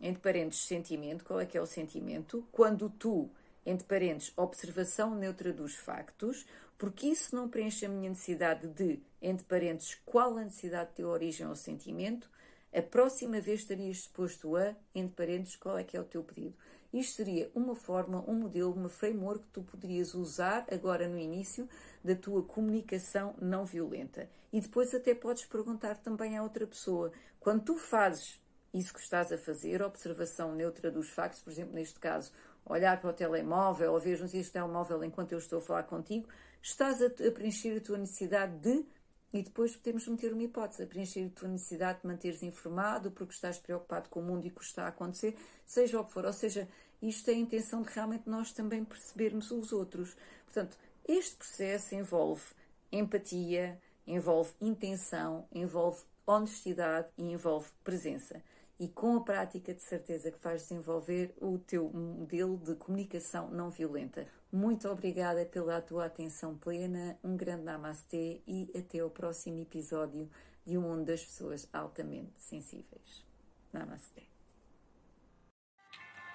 entre 0.00 0.22
parentes, 0.22 0.60
sentimento. 0.60 1.22
Qual 1.22 1.38
é 1.38 1.44
que 1.44 1.58
é 1.58 1.60
o 1.60 1.66
sentimento? 1.66 2.48
Quando 2.50 2.88
tu, 2.88 3.28
entre 3.66 3.86
parentes, 3.86 4.32
observação 4.38 5.14
neutra 5.14 5.52
dos 5.52 5.74
factos 5.74 6.46
porque 6.78 7.08
isso 7.08 7.36
não 7.36 7.46
preenche 7.46 7.84
a 7.84 7.90
minha 7.90 8.08
necessidade 8.08 8.68
de, 8.68 9.00
entre 9.20 9.44
parênteses, 9.44 9.98
qual 10.06 10.38
a 10.38 10.44
necessidade 10.44 10.94
de 10.96 11.04
origem 11.04 11.46
ao 11.46 11.54
sentimento, 11.54 12.30
a 12.76 12.82
próxima 12.82 13.40
vez 13.40 13.60
estarias 13.60 13.96
disposto 13.96 14.54
a, 14.54 14.74
entre 14.94 15.14
parênteses, 15.14 15.56
qual 15.56 15.78
é 15.78 15.84
que 15.84 15.96
é 15.96 16.00
o 16.00 16.04
teu 16.04 16.22
pedido. 16.22 16.54
Isto 16.92 17.16
seria 17.16 17.50
uma 17.54 17.74
forma, 17.74 18.22
um 18.28 18.34
modelo, 18.34 18.72
uma 18.72 18.90
framework 18.90 19.44
que 19.44 19.52
tu 19.52 19.62
poderias 19.62 20.14
usar 20.14 20.66
agora 20.70 21.08
no 21.08 21.18
início 21.18 21.66
da 22.04 22.14
tua 22.14 22.42
comunicação 22.42 23.34
não 23.40 23.64
violenta. 23.64 24.28
E 24.52 24.60
depois 24.60 24.94
até 24.94 25.14
podes 25.14 25.46
perguntar 25.46 25.96
também 25.96 26.36
à 26.36 26.42
outra 26.42 26.66
pessoa, 26.66 27.10
quando 27.40 27.64
tu 27.64 27.78
fazes 27.78 28.38
isso 28.74 28.92
que 28.92 29.00
estás 29.00 29.32
a 29.32 29.38
fazer, 29.38 29.80
observação 29.80 30.54
neutra 30.54 30.90
dos 30.90 31.08
factos, 31.08 31.40
por 31.40 31.50
exemplo, 31.50 31.74
neste 31.74 31.98
caso, 31.98 32.30
olhar 32.64 33.00
para 33.00 33.08
o 33.08 33.12
telemóvel 33.12 33.94
ou 33.94 34.00
ver 34.00 34.18
notícias 34.18 34.48
do 34.48 34.52
telemóvel 34.52 35.02
enquanto 35.02 35.32
eu 35.32 35.38
estou 35.38 35.60
a 35.60 35.62
falar 35.62 35.84
contigo, 35.84 36.28
estás 36.62 37.00
a, 37.00 37.06
a 37.06 37.30
preencher 37.32 37.78
a 37.78 37.80
tua 37.80 37.96
necessidade 37.96 38.58
de, 38.58 38.84
e 39.32 39.42
depois 39.42 39.76
podemos 39.76 40.06
meter 40.06 40.32
uma 40.32 40.42
hipótese, 40.42 40.82
a 40.82 40.86
preencher 40.86 41.26
a 41.26 41.38
tua 41.38 41.48
necessidade 41.48 42.00
de 42.00 42.06
manteres 42.06 42.42
informado 42.42 43.10
porque 43.10 43.34
estás 43.34 43.58
preocupado 43.58 44.08
com 44.08 44.20
o 44.20 44.22
mundo 44.22 44.46
e 44.46 44.50
com 44.50 44.58
o 44.58 44.60
que 44.60 44.66
está 44.66 44.84
a 44.84 44.88
acontecer, 44.88 45.36
seja 45.64 46.00
o 46.00 46.04
que 46.04 46.12
for. 46.12 46.24
Ou 46.24 46.32
seja, 46.32 46.68
isto 47.02 47.30
é 47.30 47.34
a 47.34 47.38
intenção 47.38 47.82
de 47.82 47.92
realmente 47.92 48.28
nós 48.28 48.52
também 48.52 48.84
percebermos 48.84 49.50
os 49.50 49.72
outros. 49.72 50.16
Portanto, 50.44 50.78
este 51.06 51.36
processo 51.36 51.94
envolve 51.94 52.44
empatia, 52.90 53.80
envolve 54.06 54.52
intenção, 54.60 55.46
envolve 55.52 56.02
honestidade 56.26 57.08
e 57.18 57.32
envolve 57.32 57.68
presença 57.84 58.42
e 58.78 58.88
com 58.88 59.16
a 59.16 59.20
prática 59.20 59.72
de 59.72 59.82
certeza 59.82 60.30
que 60.30 60.42
vais 60.42 60.62
desenvolver 60.62 61.34
o 61.40 61.58
teu 61.58 61.88
modelo 61.88 62.58
de 62.58 62.74
comunicação 62.74 63.50
não 63.50 63.70
violenta. 63.70 64.26
Muito 64.52 64.88
obrigada 64.88 65.44
pela 65.46 65.80
tua 65.80 66.06
atenção 66.06 66.56
plena, 66.56 67.18
um 67.24 67.36
grande 67.36 67.64
namastê 67.64 68.40
e 68.46 68.70
até 68.76 69.02
o 69.02 69.10
próximo 69.10 69.60
episódio 69.60 70.28
de 70.66 70.76
Um 70.76 70.82
Mundo 70.82 71.04
das 71.04 71.24
Pessoas 71.24 71.68
Altamente 71.72 72.38
Sensíveis. 72.38 73.24
Namastê. 73.72 74.22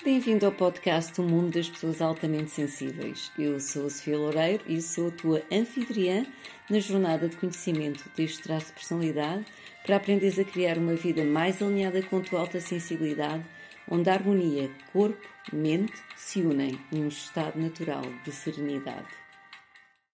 Bem-vindo 0.03 0.47
ao 0.47 0.51
podcast 0.51 1.21
O 1.21 1.23
Mundo 1.23 1.53
das 1.53 1.69
Pessoas 1.69 2.01
Altamente 2.01 2.49
Sensíveis. 2.49 3.31
Eu 3.37 3.59
sou 3.59 3.85
a 3.85 3.89
Sofia 3.91 4.17
Loureiro 4.17 4.63
e 4.67 4.81
sou 4.81 5.09
a 5.09 5.11
tua 5.11 5.43
anfitriã 5.51 6.25
na 6.69 6.79
jornada 6.79 7.29
de 7.29 7.37
conhecimento 7.37 8.09
deste 8.15 8.41
traço 8.41 8.67
de 8.67 8.73
personalidade 8.73 9.45
para 9.83 9.95
aprenderes 9.95 10.37
a 10.39 10.43
criar 10.43 10.77
uma 10.77 10.95
vida 10.95 11.23
mais 11.23 11.61
alinhada 11.61 12.01
com 12.03 12.17
a 12.17 12.21
tua 12.21 12.39
alta 12.41 12.59
sensibilidade, 12.59 13.43
onde 13.89 14.09
a 14.09 14.13
harmonia 14.13 14.69
corpo-mente 14.93 15.93
se 16.15 16.41
unem 16.41 16.79
num 16.91 17.07
estado 17.07 17.59
natural 17.59 18.03
de 18.23 18.31
serenidade. 18.31 19.20